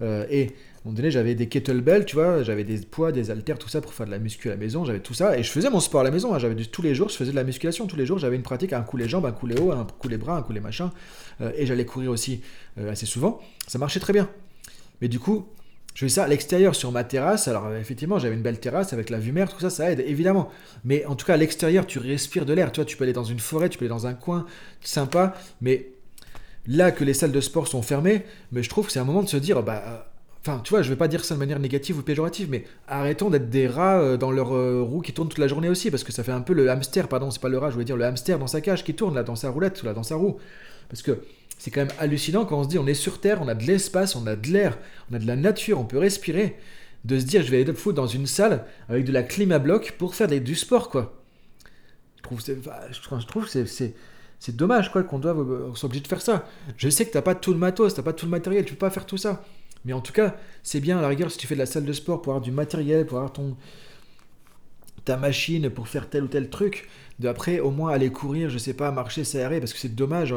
Euh, 0.00 0.26
et 0.28 0.56
moment 0.84 1.10
j'avais 1.10 1.34
des 1.34 1.48
kettlebells, 1.48 2.04
tu 2.04 2.16
vois, 2.16 2.42
j'avais 2.42 2.64
des 2.64 2.78
poids, 2.78 3.12
des 3.12 3.30
haltères, 3.30 3.58
tout 3.58 3.68
ça 3.68 3.80
pour 3.80 3.94
faire 3.94 4.06
de 4.06 4.10
la 4.10 4.18
muscu 4.18 4.48
à 4.48 4.52
la 4.52 4.56
maison, 4.56 4.84
j'avais 4.84 5.00
tout 5.00 5.14
ça. 5.14 5.38
Et 5.38 5.42
je 5.42 5.50
faisais 5.50 5.70
mon 5.70 5.78
sport 5.78 6.00
à 6.00 6.04
la 6.04 6.10
maison, 6.10 6.34
hein. 6.34 6.38
j'avais 6.38 6.56
tous 6.64 6.82
les 6.82 6.94
jours, 6.94 7.08
je 7.08 7.16
faisais 7.16 7.30
de 7.30 7.36
la 7.36 7.44
musculation 7.44 7.86
tous 7.86 7.96
les 7.96 8.04
jours, 8.04 8.18
j'avais 8.18 8.36
une 8.36 8.42
pratique, 8.42 8.72
un 8.72 8.82
coup 8.82 8.96
les 8.96 9.08
jambes, 9.08 9.26
un 9.26 9.32
coup 9.32 9.46
les 9.46 9.58
hauts, 9.58 9.70
un 9.70 9.84
coup 9.84 10.08
les 10.08 10.16
bras, 10.16 10.36
un 10.36 10.42
coup 10.42 10.52
les 10.52 10.60
machins. 10.60 10.90
Euh, 11.40 11.52
et 11.56 11.66
j'allais 11.66 11.84
courir 11.84 12.10
aussi 12.10 12.42
euh, 12.78 12.90
assez 12.90 13.06
souvent. 13.06 13.40
Ça 13.68 13.78
marchait 13.78 14.00
très 14.00 14.12
bien. 14.12 14.28
Mais 15.00 15.08
du 15.08 15.20
coup, 15.20 15.46
je 15.94 16.06
fais 16.06 16.08
ça 16.08 16.24
à 16.24 16.28
l'extérieur 16.28 16.74
sur 16.74 16.90
ma 16.90 17.04
terrasse. 17.04 17.46
Alors 17.46 17.72
effectivement, 17.74 18.18
j'avais 18.18 18.34
une 18.34 18.42
belle 18.42 18.58
terrasse 18.58 18.92
avec 18.92 19.08
la 19.08 19.18
vue 19.18 19.32
mer, 19.32 19.52
tout 19.52 19.60
ça, 19.60 19.70
ça 19.70 19.92
aide 19.92 20.00
évidemment. 20.00 20.50
Mais 20.84 21.04
en 21.06 21.14
tout 21.14 21.26
cas, 21.26 21.34
à 21.34 21.36
l'extérieur, 21.36 21.86
tu 21.86 22.00
respires 22.00 22.46
de 22.46 22.54
l'air. 22.54 22.72
Tu 22.72 22.80
vois, 22.80 22.84
tu 22.84 22.96
peux 22.96 23.04
aller 23.04 23.12
dans 23.12 23.24
une 23.24 23.40
forêt, 23.40 23.68
tu 23.68 23.78
peux 23.78 23.84
aller 23.84 23.90
dans 23.90 24.06
un 24.06 24.14
coin 24.14 24.46
sympa. 24.80 25.34
Mais 25.60 25.90
là 26.66 26.90
que 26.90 27.04
les 27.04 27.14
salles 27.14 27.32
de 27.32 27.40
sport 27.40 27.68
sont 27.68 27.82
fermées, 27.82 28.24
mais 28.50 28.62
je 28.62 28.68
trouve 28.68 28.86
que 28.86 28.92
c'est 28.92 29.00
un 29.00 29.04
moment 29.04 29.22
de 29.22 29.28
se 29.28 29.36
dire, 29.36 29.62
bah, 29.62 30.11
enfin, 30.42 30.60
tu 30.64 30.70
vois, 30.70 30.82
je 30.82 30.90
vais 30.90 30.96
pas 30.96 31.08
dire 31.08 31.24
ça 31.24 31.34
de 31.34 31.38
manière 31.38 31.58
négative 31.60 31.98
ou 31.98 32.02
péjorative, 32.02 32.48
mais 32.50 32.64
arrêtons 32.88 33.30
d'être 33.30 33.48
des 33.50 33.66
rats 33.68 34.00
euh, 34.00 34.16
dans 34.16 34.30
leur 34.30 34.54
euh, 34.54 34.82
roue 34.82 35.00
qui 35.00 35.12
tournent 35.12 35.28
toute 35.28 35.38
la 35.38 35.48
journée 35.48 35.68
aussi, 35.68 35.90
parce 35.90 36.04
que 36.04 36.12
ça 36.12 36.22
fait 36.24 36.32
un 36.32 36.40
peu 36.40 36.52
le 36.52 36.68
hamster, 36.70 37.08
pardon, 37.08 37.30
c'est 37.30 37.40
pas 37.40 37.48
le 37.48 37.58
rat, 37.58 37.68
je 37.70 37.74
voulais 37.74 37.84
dire 37.84 37.96
le 37.96 38.04
hamster 38.04 38.38
dans 38.38 38.46
sa 38.46 38.60
cage 38.60 38.84
qui 38.84 38.94
tourne 38.94 39.14
là 39.14 39.22
dans 39.22 39.36
sa 39.36 39.50
roulette 39.50 39.82
ou 39.82 39.86
là 39.86 39.94
dans 39.94 40.02
sa 40.02 40.16
roue, 40.16 40.38
parce 40.88 41.02
que 41.02 41.20
c'est 41.58 41.70
quand 41.70 41.80
même 41.82 41.92
hallucinant 41.98 42.44
quand 42.44 42.58
on 42.58 42.64
se 42.64 42.68
dit 42.68 42.78
on 42.78 42.86
est 42.88 42.94
sur 42.94 43.20
Terre, 43.20 43.40
on 43.42 43.48
a 43.48 43.54
de 43.54 43.64
l'espace, 43.64 44.16
on 44.16 44.26
a 44.26 44.36
de 44.36 44.48
l'air, 44.48 44.78
on 45.10 45.14
a 45.14 45.18
de 45.18 45.26
la 45.26 45.36
nature, 45.36 45.78
on 45.80 45.84
peut 45.84 45.98
respirer, 45.98 46.56
de 47.04 47.18
se 47.18 47.24
dire 47.24 47.42
je 47.42 47.50
vais 47.50 47.62
aller 47.62 47.72
foutre 47.74 47.96
dans 47.96 48.06
une 48.08 48.26
salle 48.26 48.64
avec 48.88 49.04
de 49.04 49.12
la 49.12 49.22
clim 49.22 49.52
à 49.52 49.58
bloc 49.60 49.94
pour 49.98 50.14
faire 50.14 50.28
du 50.28 50.54
sport 50.56 50.90
quoi. 50.90 51.14
Je 52.16 52.22
trouve, 52.22 53.20
je 53.20 53.26
trouve, 53.26 53.48
c'est- 53.48 53.66
c'est 53.66 53.94
c'est 54.38 54.56
dommage 54.56 54.90
quoi 54.90 55.04
qu'on 55.04 55.20
doive 55.20 55.38
euh, 55.38 55.68
on 55.70 55.74
soit 55.76 55.86
obligé 55.86 56.02
de 56.02 56.08
faire 56.08 56.20
ça. 56.20 56.48
Je 56.76 56.88
sais 56.88 57.06
que 57.06 57.12
t'as 57.12 57.22
pas 57.22 57.36
tout 57.36 57.52
le 57.52 57.58
matos, 57.60 57.94
t'as 57.94 58.02
pas 58.02 58.12
tout 58.12 58.26
le 58.26 58.30
matériel, 58.30 58.64
tu 58.64 58.72
peux 58.72 58.78
pas 58.78 58.90
faire 58.90 59.06
tout 59.06 59.16
ça. 59.16 59.44
Mais 59.84 59.92
en 59.92 60.00
tout 60.00 60.12
cas, 60.12 60.36
c'est 60.62 60.80
bien 60.80 60.98
à 60.98 61.02
la 61.02 61.08
rigueur 61.08 61.30
si 61.30 61.38
tu 61.38 61.46
fais 61.46 61.54
de 61.54 61.60
la 61.60 61.66
salle 61.66 61.84
de 61.84 61.92
sport 61.92 62.22
pour 62.22 62.32
avoir 62.32 62.42
du 62.42 62.52
matériel, 62.52 63.06
pour 63.06 63.18
avoir 63.18 63.32
ton 63.32 63.56
ta 65.04 65.16
machine 65.16 65.68
pour 65.70 65.88
faire 65.88 66.08
tel 66.08 66.24
ou 66.24 66.28
tel 66.28 66.48
truc. 66.48 66.88
De 67.18 67.28
après, 67.28 67.60
au 67.60 67.70
moins 67.70 67.92
aller 67.92 68.10
courir, 68.10 68.50
je 68.50 68.58
sais 68.58 68.74
pas, 68.74 68.90
marcher, 68.90 69.24
s'aérer, 69.24 69.60
parce 69.60 69.72
que 69.72 69.78
c'est 69.78 69.94
dommage. 69.94 70.34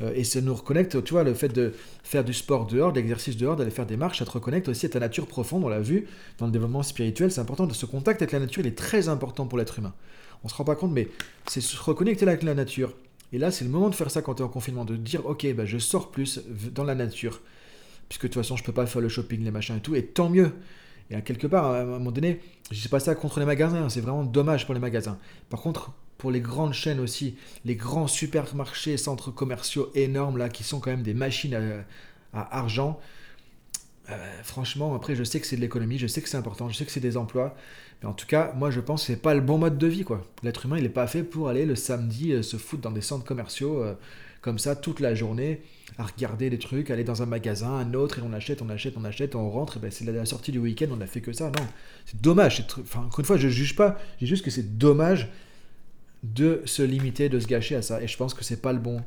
euh, 0.00 0.12
et 0.14 0.24
ça 0.24 0.40
nous 0.40 0.54
reconnecte, 0.54 1.02
tu 1.04 1.12
vois, 1.12 1.22
le 1.22 1.34
fait 1.34 1.48
de 1.48 1.74
faire 2.02 2.24
du 2.24 2.32
sport 2.32 2.66
dehors, 2.66 2.92
de 2.92 2.98
l'exercice 2.98 3.36
dehors, 3.36 3.56
d'aller 3.56 3.70
faire 3.70 3.86
des 3.86 3.96
marches, 3.96 4.18
ça 4.18 4.24
te 4.24 4.30
reconnecte 4.30 4.68
aussi 4.68 4.86
à 4.86 4.88
ta 4.88 5.00
nature 5.00 5.26
profonde, 5.26 5.64
on 5.64 5.68
l'a 5.68 5.80
vu, 5.80 6.06
dans 6.38 6.46
le 6.46 6.52
développement 6.52 6.82
spirituel, 6.82 7.30
c'est 7.30 7.40
important, 7.40 7.68
ce 7.70 7.86
contact 7.86 8.22
avec 8.22 8.32
la 8.32 8.40
nature, 8.40 8.62
il 8.64 8.68
est 8.68 8.78
très 8.78 9.08
important 9.08 9.46
pour 9.46 9.58
l'être 9.58 9.78
humain. 9.78 9.94
On 10.42 10.48
se 10.48 10.54
rend 10.54 10.64
pas 10.64 10.76
compte, 10.76 10.92
mais 10.92 11.08
c'est 11.46 11.60
se 11.60 11.76
reconnecter 11.80 12.26
avec 12.26 12.42
la 12.42 12.54
nature. 12.54 12.94
Et 13.32 13.38
là, 13.38 13.50
c'est 13.50 13.64
le 13.64 13.70
moment 13.70 13.88
de 13.88 13.94
faire 13.94 14.10
ça 14.10 14.22
quand 14.22 14.34
tu 14.34 14.42
es 14.42 14.44
en 14.44 14.48
confinement, 14.48 14.84
de 14.84 14.96
dire, 14.96 15.24
ok, 15.26 15.46
bah, 15.54 15.64
je 15.64 15.78
sors 15.78 16.10
plus 16.10 16.40
dans 16.72 16.84
la 16.84 16.94
nature, 16.94 17.40
puisque 18.08 18.22
de 18.22 18.28
toute 18.28 18.42
façon, 18.42 18.56
je 18.56 18.64
peux 18.64 18.72
pas 18.72 18.86
faire 18.86 19.00
le 19.00 19.08
shopping, 19.08 19.42
les 19.44 19.50
machins 19.50 19.76
et 19.76 19.80
tout, 19.80 19.94
et 19.94 20.04
tant 20.04 20.28
mieux. 20.28 20.52
Et 21.10 21.14
à 21.14 21.20
quelque 21.20 21.46
part, 21.46 21.66
à 21.66 21.80
un 21.80 21.84
moment 21.84 22.10
donné, 22.10 22.40
je 22.70 22.80
dis 22.80 22.88
pas 22.88 23.00
ça 23.00 23.14
contre 23.14 23.40
les 23.40 23.46
magasins, 23.46 23.84
hein, 23.84 23.88
c'est 23.88 24.00
vraiment 24.00 24.24
dommage 24.24 24.64
pour 24.64 24.74
les 24.74 24.80
magasins. 24.80 25.18
Par 25.50 25.60
contre, 25.60 25.92
pour 26.18 26.30
les 26.30 26.40
grandes 26.40 26.72
chaînes 26.72 27.00
aussi, 27.00 27.36
les 27.64 27.76
grands 27.76 28.06
supermarchés, 28.06 28.96
centres 28.96 29.30
commerciaux 29.30 29.90
énormes 29.94 30.38
là, 30.38 30.48
qui 30.48 30.64
sont 30.64 30.80
quand 30.80 30.90
même 30.90 31.02
des 31.02 31.14
machines 31.14 31.54
à, 32.32 32.56
argent, 32.56 32.98
euh, 34.10 34.42
franchement, 34.42 34.94
après, 34.94 35.14
je 35.14 35.24
sais 35.24 35.40
que 35.40 35.46
c'est 35.46 35.56
de 35.56 35.60
l'économie, 35.60 35.98
je 35.98 36.06
sais 36.06 36.22
que 36.22 36.28
c'est 36.28 36.36
important, 36.36 36.68
je 36.68 36.76
sais 36.76 36.84
que 36.84 36.90
c'est 36.90 37.00
des 37.00 37.16
emplois, 37.16 37.54
mais 38.02 38.08
en 38.08 38.12
tout 38.12 38.26
cas, 38.26 38.52
moi, 38.54 38.70
je 38.70 38.80
pense 38.80 39.02
que 39.02 39.06
c'est 39.08 39.20
pas 39.20 39.34
le 39.34 39.40
bon 39.40 39.58
mode 39.58 39.78
de 39.78 39.86
vie, 39.86 40.04
quoi. 40.04 40.22
L'être 40.42 40.66
humain, 40.66 40.78
il 40.78 40.84
est 40.84 40.90
pas 40.90 41.06
fait 41.06 41.22
pour 41.22 41.48
aller 41.48 41.64
le 41.66 41.74
samedi 41.74 42.32
euh, 42.32 42.42
se 42.42 42.56
foutre 42.56 42.82
dans 42.82 42.90
des 42.90 43.00
centres 43.00 43.24
commerciaux 43.24 43.82
euh, 43.82 43.94
comme 44.44 44.58
ça 44.58 44.76
toute 44.76 45.00
la 45.00 45.14
journée, 45.14 45.62
à 45.96 46.04
regarder 46.04 46.50
des 46.50 46.58
trucs, 46.58 46.90
aller 46.90 47.02
dans 47.02 47.22
un 47.22 47.26
magasin, 47.26 47.70
un 47.76 47.94
autre, 47.94 48.18
et 48.18 48.22
on 48.22 48.34
achète, 48.34 48.60
on 48.60 48.68
achète, 48.68 48.92
on 48.98 49.04
achète, 49.06 49.34
on 49.34 49.48
rentre, 49.48 49.78
et 49.78 49.80
ben, 49.80 49.90
c'est 49.90 50.04
la, 50.04 50.26
sortie 50.26 50.52
du 50.52 50.58
week-end, 50.58 50.88
on 50.90 51.00
a 51.00 51.06
fait 51.06 51.22
que 51.22 51.32
ça. 51.32 51.46
Non, 51.46 51.66
c'est 52.04 52.20
dommage. 52.20 52.62
encore 52.94 53.20
une 53.20 53.24
fois, 53.24 53.38
je 53.38 53.48
juge 53.48 53.74
pas, 53.74 53.98
je 54.16 54.26
dis 54.26 54.26
juste 54.26 54.44
que 54.44 54.50
c'est 54.50 54.76
dommage 54.76 55.30
de 56.22 56.60
se 56.66 56.82
limiter, 56.82 57.30
de 57.30 57.40
se 57.40 57.46
gâcher 57.46 57.74
à 57.74 57.80
ça. 57.80 58.02
Et 58.02 58.06
je 58.06 58.18
pense 58.18 58.34
que 58.34 58.44
c'est 58.44 58.60
pas 58.60 58.74
le 58.74 58.80
bon, 58.80 59.02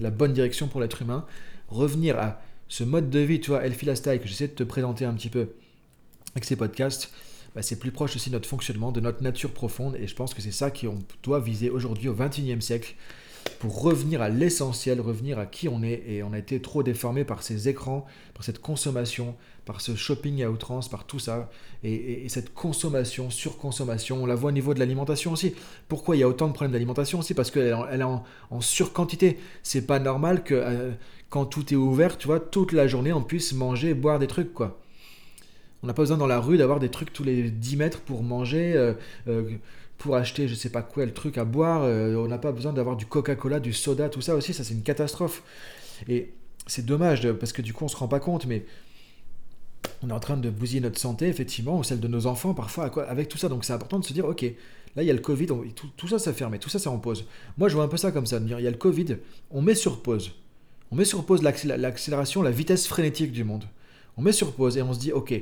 la 0.00 0.10
bonne 0.10 0.32
direction 0.32 0.68
pour 0.68 0.80
l'être 0.80 1.02
humain. 1.02 1.26
Revenir 1.68 2.18
à 2.18 2.40
ce 2.68 2.82
mode 2.82 3.10
de 3.10 3.18
vie, 3.18 3.40
tu 3.40 3.50
vois, 3.50 3.66
Elfie 3.66 3.84
que 3.84 4.26
j'essaie 4.26 4.48
de 4.48 4.54
te 4.54 4.64
présenter 4.64 5.04
un 5.04 5.12
petit 5.12 5.28
peu 5.28 5.50
avec 6.34 6.46
ces 6.46 6.56
podcasts, 6.56 7.12
bah, 7.54 7.60
c'est 7.60 7.78
plus 7.78 7.90
proche 7.90 8.16
aussi 8.16 8.30
de 8.30 8.36
notre 8.36 8.48
fonctionnement, 8.48 8.90
de 8.90 9.00
notre 9.00 9.22
nature 9.22 9.52
profonde. 9.52 9.96
Et 9.96 10.06
je 10.06 10.14
pense 10.14 10.32
que 10.32 10.40
c'est 10.40 10.50
ça 10.50 10.70
qu'on 10.70 10.98
doit 11.22 11.40
viser 11.40 11.68
aujourd'hui 11.68 12.08
au 12.08 12.14
XXIe 12.14 12.62
siècle 12.62 12.94
pour 13.58 13.82
revenir 13.82 14.22
à 14.22 14.28
l'essentiel, 14.28 15.00
revenir 15.00 15.38
à 15.38 15.46
qui 15.46 15.68
on 15.68 15.82
est. 15.82 16.02
Et 16.06 16.22
on 16.22 16.32
a 16.32 16.38
été 16.38 16.60
trop 16.60 16.82
déformé 16.82 17.24
par 17.24 17.42
ces 17.42 17.68
écrans, 17.68 18.06
par 18.34 18.44
cette 18.44 18.60
consommation, 18.60 19.34
par 19.64 19.80
ce 19.80 19.94
shopping 19.96 20.42
à 20.42 20.50
outrance, 20.50 20.88
par 20.88 21.04
tout 21.06 21.18
ça. 21.18 21.50
Et, 21.82 21.92
et- 21.92 22.24
et 22.24 22.28
cette 22.28 22.54
consommation, 22.54 23.30
surconsommation, 23.30 24.22
on 24.22 24.26
la 24.26 24.34
voit 24.34 24.48
au 24.48 24.52
niveau 24.52 24.74
de 24.74 24.78
l'alimentation 24.78 25.32
aussi. 25.32 25.54
Pourquoi 25.88 26.16
il 26.16 26.20
y 26.20 26.22
a 26.22 26.28
autant 26.28 26.48
de 26.48 26.52
problèmes 26.52 26.72
d'alimentation 26.72 27.18
aussi? 27.18 27.34
Parce 27.34 27.50
qu'elle 27.50 27.66
est 27.68 27.72
en, 27.72 27.86
elle 27.88 28.00
est 28.00 28.04
en, 28.04 28.22
surquantité. 28.60 29.38
C'est 29.62 29.86
pas 29.86 29.98
normal 29.98 30.42
que 30.44 30.54
euh, 30.54 30.92
quand 31.30 31.44
tout 31.46 31.72
est 31.72 31.76
ouvert, 31.76 32.16
tu 32.18 32.26
vois, 32.26 32.40
toute 32.40 32.72
la 32.72 32.86
journée, 32.86 33.12
on 33.12 33.22
puisse 33.22 33.52
manger, 33.52 33.94
boire 33.94 34.18
des 34.18 34.26
trucs, 34.26 34.52
quoi. 34.54 34.80
On 35.82 35.86
n'a 35.86 35.94
pas 35.94 36.02
besoin 36.02 36.16
dans 36.16 36.26
la 36.26 36.40
rue 36.40 36.58
d'avoir 36.58 36.80
des 36.80 36.88
trucs 36.88 37.12
tous 37.12 37.22
les 37.22 37.50
10 37.50 37.76
mètres 37.76 38.00
pour 38.00 38.22
manger, 38.24 38.72
euh, 38.74 38.94
euh, 39.28 39.50
pour 39.98 40.14
acheter 40.16 40.48
je 40.48 40.54
sais 40.54 40.70
pas 40.70 40.82
quoi, 40.82 41.04
le 41.04 41.12
truc 41.12 41.38
à 41.38 41.44
boire. 41.44 41.82
euh, 41.82 42.14
on 42.16 42.28
n'a 42.28 42.38
pas 42.38 42.52
besoin 42.52 42.72
d'avoir 42.72 42.96
du 42.96 43.06
Coca-Cola, 43.06 43.60
du 43.60 43.72
soda, 43.72 44.08
tout 44.08 44.20
ça 44.20 44.34
aussi, 44.36 44.54
ça 44.54 44.64
c'est 44.64 44.74
une 44.74 44.82
catastrophe. 44.82 45.42
Et 46.08 46.32
c'est 46.66 46.86
dommage 46.86 47.30
parce 47.32 47.52
que 47.52 47.62
du 47.62 47.72
coup 47.72 47.84
on 47.84 47.88
se 47.88 47.96
rend 47.96 48.08
pas 48.08 48.20
compte, 48.20 48.46
mais 48.46 48.64
on 50.02 50.10
est 50.10 50.12
en 50.12 50.20
train 50.20 50.36
de 50.36 50.50
bousiller 50.50 50.80
notre 50.80 50.98
santé, 50.98 51.26
effectivement, 51.26 51.78
ou 51.78 51.82
celle 51.82 52.00
de 52.00 52.08
nos 52.08 52.26
enfants 52.26 52.54
parfois 52.54 52.84
avec 53.08 53.28
tout 53.28 53.38
ça. 53.38 53.48
Donc 53.48 53.64
c'est 53.64 53.72
important 53.72 53.98
de 53.98 54.04
se 54.04 54.12
dire, 54.12 54.24
ok, 54.26 54.42
là 54.94 55.02
il 55.02 55.06
y 55.06 55.10
a 55.10 55.14
le 55.14 55.20
Covid, 55.20 55.46
tout, 55.74 55.88
tout 55.96 56.08
ça 56.08 56.18
c'est 56.18 56.32
fermé, 56.32 56.58
tout 56.58 56.68
ça 56.68 56.78
c'est 56.78 56.88
en 56.88 56.98
pause. 56.98 57.26
Moi 57.56 57.68
je 57.68 57.74
vois 57.74 57.84
un 57.84 57.88
peu 57.88 57.96
ça 57.96 58.12
comme 58.12 58.26
ça, 58.26 58.38
de 58.38 58.44
dire, 58.46 58.60
il 58.60 58.64
y 58.64 58.68
a 58.68 58.70
le 58.70 58.76
Covid, 58.76 59.16
on 59.50 59.62
met 59.62 59.74
sur 59.74 60.02
pause. 60.02 60.32
On 60.90 60.96
met 60.96 61.04
sur 61.04 61.24
pause 61.24 61.42
l'accé- 61.42 61.76
l'accélération, 61.76 62.42
la 62.42 62.50
vitesse 62.50 62.86
frénétique 62.86 63.32
du 63.32 63.44
monde. 63.44 63.64
On 64.16 64.22
met 64.22 64.32
sur 64.32 64.52
pause 64.52 64.76
et 64.76 64.82
on 64.82 64.92
se 64.94 64.98
dit, 65.00 65.12
ok, 65.12 65.34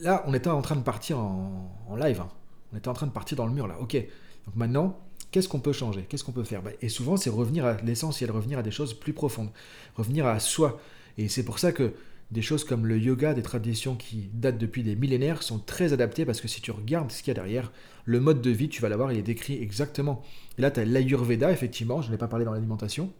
là 0.00 0.24
on 0.26 0.34
était 0.34 0.50
en 0.50 0.62
train 0.62 0.76
de 0.76 0.82
partir 0.82 1.18
en, 1.18 1.70
en 1.88 1.96
live, 1.96 2.20
hein. 2.20 2.28
On 2.74 2.76
était 2.76 2.88
en 2.88 2.94
train 2.94 3.06
de 3.06 3.12
partir 3.12 3.36
dans 3.38 3.46
le 3.46 3.52
mur 3.52 3.66
là, 3.68 3.78
ok. 3.80 3.94
Donc 3.94 4.56
maintenant, 4.56 4.98
qu'est-ce 5.30 5.48
qu'on 5.48 5.60
peut 5.60 5.72
changer? 5.72 6.04
Qu'est-ce 6.08 6.24
qu'on 6.24 6.32
peut 6.32 6.44
faire? 6.44 6.62
Bah, 6.62 6.72
Et 6.82 6.88
souvent 6.90 7.16
c'est 7.16 7.30
revenir 7.30 7.64
à 7.64 7.76
l'essentiel, 7.82 8.30
revenir 8.30 8.58
à 8.58 8.62
des 8.62 8.70
choses 8.72 8.94
plus 8.94 9.12
profondes, 9.14 9.50
revenir 9.96 10.26
à 10.26 10.38
soi. 10.40 10.80
Et 11.16 11.28
c'est 11.28 11.44
pour 11.44 11.58
ça 11.58 11.72
que 11.72 11.94
des 12.30 12.42
choses 12.42 12.64
comme 12.64 12.86
le 12.86 12.98
yoga, 12.98 13.32
des 13.34 13.42
traditions 13.42 13.94
qui 13.94 14.28
datent 14.32 14.58
depuis 14.58 14.82
des 14.82 14.96
millénaires, 14.96 15.42
sont 15.42 15.58
très 15.58 15.92
adaptées 15.92 16.24
parce 16.24 16.40
que 16.40 16.48
si 16.48 16.60
tu 16.60 16.72
regardes 16.72 17.12
ce 17.12 17.22
qu'il 17.22 17.28
y 17.28 17.30
a 17.30 17.34
derrière, 17.34 17.70
le 18.06 18.18
mode 18.20 18.42
de 18.42 18.50
vie, 18.50 18.68
tu 18.68 18.82
vas 18.82 18.88
l'avoir, 18.88 19.12
il 19.12 19.18
est 19.18 19.22
décrit 19.22 19.62
exactement. 19.62 20.22
Et 20.58 20.62
là, 20.62 20.70
tu 20.70 20.80
as 20.80 20.84
l'Ayurveda, 20.84 21.52
effectivement, 21.52 22.02
je 22.02 22.08
n'en 22.08 22.14
ai 22.14 22.18
pas 22.18 22.28
parlé 22.28 22.44
dans 22.44 22.52
l'alimentation. 22.52 23.12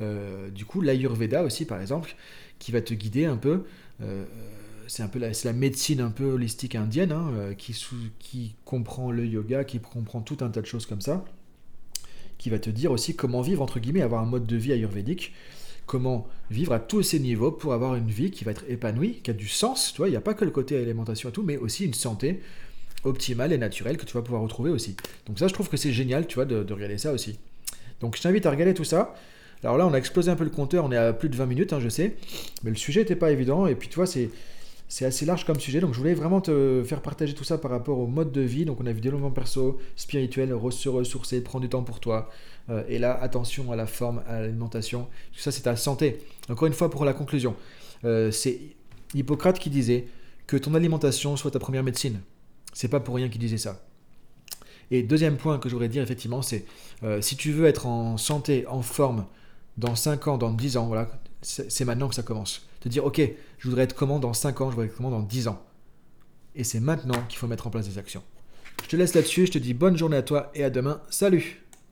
Euh, 0.00 0.50
du 0.50 0.64
coup, 0.64 0.80
l'Ayurveda 0.80 1.42
aussi, 1.42 1.64
par 1.64 1.80
exemple, 1.80 2.14
qui 2.58 2.72
va 2.72 2.80
te 2.80 2.94
guider 2.94 3.24
un 3.24 3.36
peu. 3.36 3.64
euh, 4.02 4.24
c'est 4.92 5.02
un 5.02 5.08
peu 5.08 5.18
la, 5.18 5.52
médecine 5.54 6.02
un 6.02 6.10
peu 6.10 6.32
holistique 6.32 6.74
indienne, 6.74 7.12
hein, 7.12 7.30
euh, 7.32 7.54
qui, 7.54 8.54
comprend 8.66 9.10
le 9.10 9.24
yoga, 9.24 9.64
qui 9.64 9.80
comprend 9.80 10.20
tout 10.20 10.36
un 10.42 10.50
tas 10.50 10.60
de 10.60 10.66
choses 10.66 10.84
comme 10.84 11.00
ça, 11.00 11.24
qui 12.36 12.50
va 12.50 12.58
te 12.58 12.68
dire 12.68 12.92
aussi 12.92 13.16
comment 13.16 13.40
vivre, 13.40 13.62
entre 13.62 13.80
guillemets, 13.80 14.02
avoir 14.02 14.20
un 14.22 14.26
mode 14.26 14.44
de 14.44 14.56
vie 14.56 14.70
ayurvédique 14.70 15.32
comment 15.86 16.28
vivre 16.50 16.74
à 16.74 16.78
tous 16.78 17.02
ces 17.02 17.20
niveaux 17.20 17.50
pour 17.50 17.72
avoir 17.72 17.96
une 17.96 18.10
vie 18.10 18.30
qui 18.30 18.44
va 18.44 18.50
être 18.50 18.64
épanouie, 18.68 19.20
qui 19.22 19.30
a 19.30 19.34
du 19.34 19.48
sens. 19.48 19.92
Tu 19.92 19.96
vois, 19.96 20.08
il 20.08 20.10
n'y 20.10 20.16
a 20.16 20.20
pas 20.20 20.34
que 20.34 20.44
le 20.44 20.50
côté 20.50 20.76
alimentation 20.76 21.30
et 21.30 21.32
tout, 21.32 21.42
mais 21.42 21.56
aussi 21.56 21.86
une 21.86 21.94
santé 21.94 22.40
optimale 23.04 23.54
et 23.54 23.58
naturelle 23.58 23.96
que 23.96 24.04
tu 24.04 24.12
vas 24.12 24.22
pouvoir 24.22 24.42
retrouver 24.42 24.70
aussi. 24.70 24.94
Donc 25.26 25.38
ça, 25.38 25.48
je 25.48 25.54
trouve 25.54 25.70
que 25.70 25.78
c'est 25.78 25.92
génial, 25.92 26.26
tu 26.26 26.34
vois, 26.34 26.44
de, 26.44 26.62
de 26.62 26.72
regarder 26.74 26.98
ça 26.98 27.12
aussi. 27.12 27.38
Donc 28.00 28.14
je 28.16 28.22
t'invite 28.22 28.44
à 28.44 28.50
regarder 28.50 28.74
tout 28.74 28.84
ça. 28.84 29.14
Alors 29.64 29.78
là, 29.78 29.86
on 29.86 29.94
a 29.94 29.96
explosé 29.96 30.30
un 30.30 30.36
peu 30.36 30.44
le 30.44 30.50
compteur, 30.50 30.84
on 30.84 30.92
est 30.92 30.98
à 30.98 31.14
plus 31.14 31.30
de 31.30 31.36
20 31.36 31.46
minutes, 31.46 31.72
hein, 31.72 31.80
je 31.80 31.88
sais, 31.88 32.16
mais 32.62 32.70
le 32.70 32.76
sujet 32.76 33.00
n'était 33.00 33.16
pas 33.16 33.30
évident, 33.30 33.66
et 33.66 33.74
puis 33.74 33.88
tu 33.88 33.94
vois, 33.96 34.06
c'est... 34.06 34.28
C'est 34.92 35.06
assez 35.06 35.24
large 35.24 35.46
comme 35.46 35.58
sujet, 35.58 35.80
donc 35.80 35.94
je 35.94 35.98
voulais 35.98 36.12
vraiment 36.12 36.42
te 36.42 36.82
faire 36.84 37.00
partager 37.00 37.32
tout 37.32 37.44
ça 37.44 37.56
par 37.56 37.70
rapport 37.70 37.98
au 37.98 38.06
mode 38.06 38.30
de 38.30 38.42
vie. 38.42 38.66
Donc 38.66 38.78
on 38.78 38.84
a 38.84 38.92
vu 38.92 39.00
développement 39.00 39.30
perso, 39.30 39.78
spirituel, 39.96 40.54
se 40.70 40.88
ressourcer, 40.90 41.40
prendre 41.40 41.62
du 41.62 41.70
temps 41.70 41.82
pour 41.82 41.98
toi. 41.98 42.28
Euh, 42.68 42.84
et 42.90 42.98
là, 42.98 43.18
attention 43.22 43.72
à 43.72 43.76
la 43.76 43.86
forme, 43.86 44.22
à 44.28 44.42
l'alimentation. 44.42 45.08
Tout 45.32 45.40
ça, 45.40 45.50
c'est 45.50 45.62
ta 45.62 45.76
santé. 45.76 46.18
Encore 46.50 46.68
une 46.68 46.74
fois, 46.74 46.90
pour 46.90 47.06
la 47.06 47.14
conclusion, 47.14 47.56
euh, 48.04 48.30
c'est 48.30 48.58
Hippocrate 49.14 49.58
qui 49.58 49.70
disait 49.70 50.08
que 50.46 50.58
ton 50.58 50.74
alimentation 50.74 51.38
soit 51.38 51.52
ta 51.52 51.58
première 51.58 51.84
médecine. 51.84 52.20
C'est 52.74 52.88
pas 52.88 53.00
pour 53.00 53.14
rien 53.14 53.30
qu'il 53.30 53.40
disait 53.40 53.56
ça. 53.56 53.80
Et 54.90 55.02
deuxième 55.02 55.38
point 55.38 55.58
que 55.58 55.70
je 55.70 55.74
voudrais 55.74 55.88
dire, 55.88 56.02
effectivement, 56.02 56.42
c'est 56.42 56.66
euh, 57.02 57.22
si 57.22 57.36
tu 57.36 57.50
veux 57.50 57.64
être 57.64 57.86
en 57.86 58.18
santé, 58.18 58.66
en 58.66 58.82
forme, 58.82 59.24
dans 59.78 59.94
5 59.94 60.28
ans, 60.28 60.36
dans 60.36 60.52
10 60.52 60.76
ans, 60.76 60.86
voilà, 60.88 61.10
c'est 61.40 61.86
maintenant 61.86 62.10
que 62.10 62.14
ça 62.14 62.22
commence. 62.22 62.68
Te 62.82 62.88
dire, 62.88 63.04
ok, 63.04 63.20
je 63.58 63.68
voudrais 63.68 63.84
être 63.84 63.94
comment 63.94 64.18
dans 64.18 64.32
5 64.32 64.60
ans, 64.60 64.66
je 64.66 64.74
voudrais 64.74 64.88
être 64.88 64.96
comment 64.96 65.10
dans 65.10 65.22
10 65.22 65.46
ans. 65.46 65.62
Et 66.56 66.64
c'est 66.64 66.80
maintenant 66.80 67.22
qu'il 67.28 67.38
faut 67.38 67.46
mettre 67.46 67.68
en 67.68 67.70
place 67.70 67.88
des 67.88 67.96
actions. 67.96 68.24
Je 68.82 68.88
te 68.88 68.96
laisse 68.96 69.14
là-dessus, 69.14 69.46
je 69.46 69.52
te 69.52 69.58
dis 69.58 69.72
bonne 69.72 69.96
journée 69.96 70.16
à 70.16 70.22
toi 70.22 70.50
et 70.54 70.64
à 70.64 70.70
demain. 70.70 71.00
Salut 71.08 71.61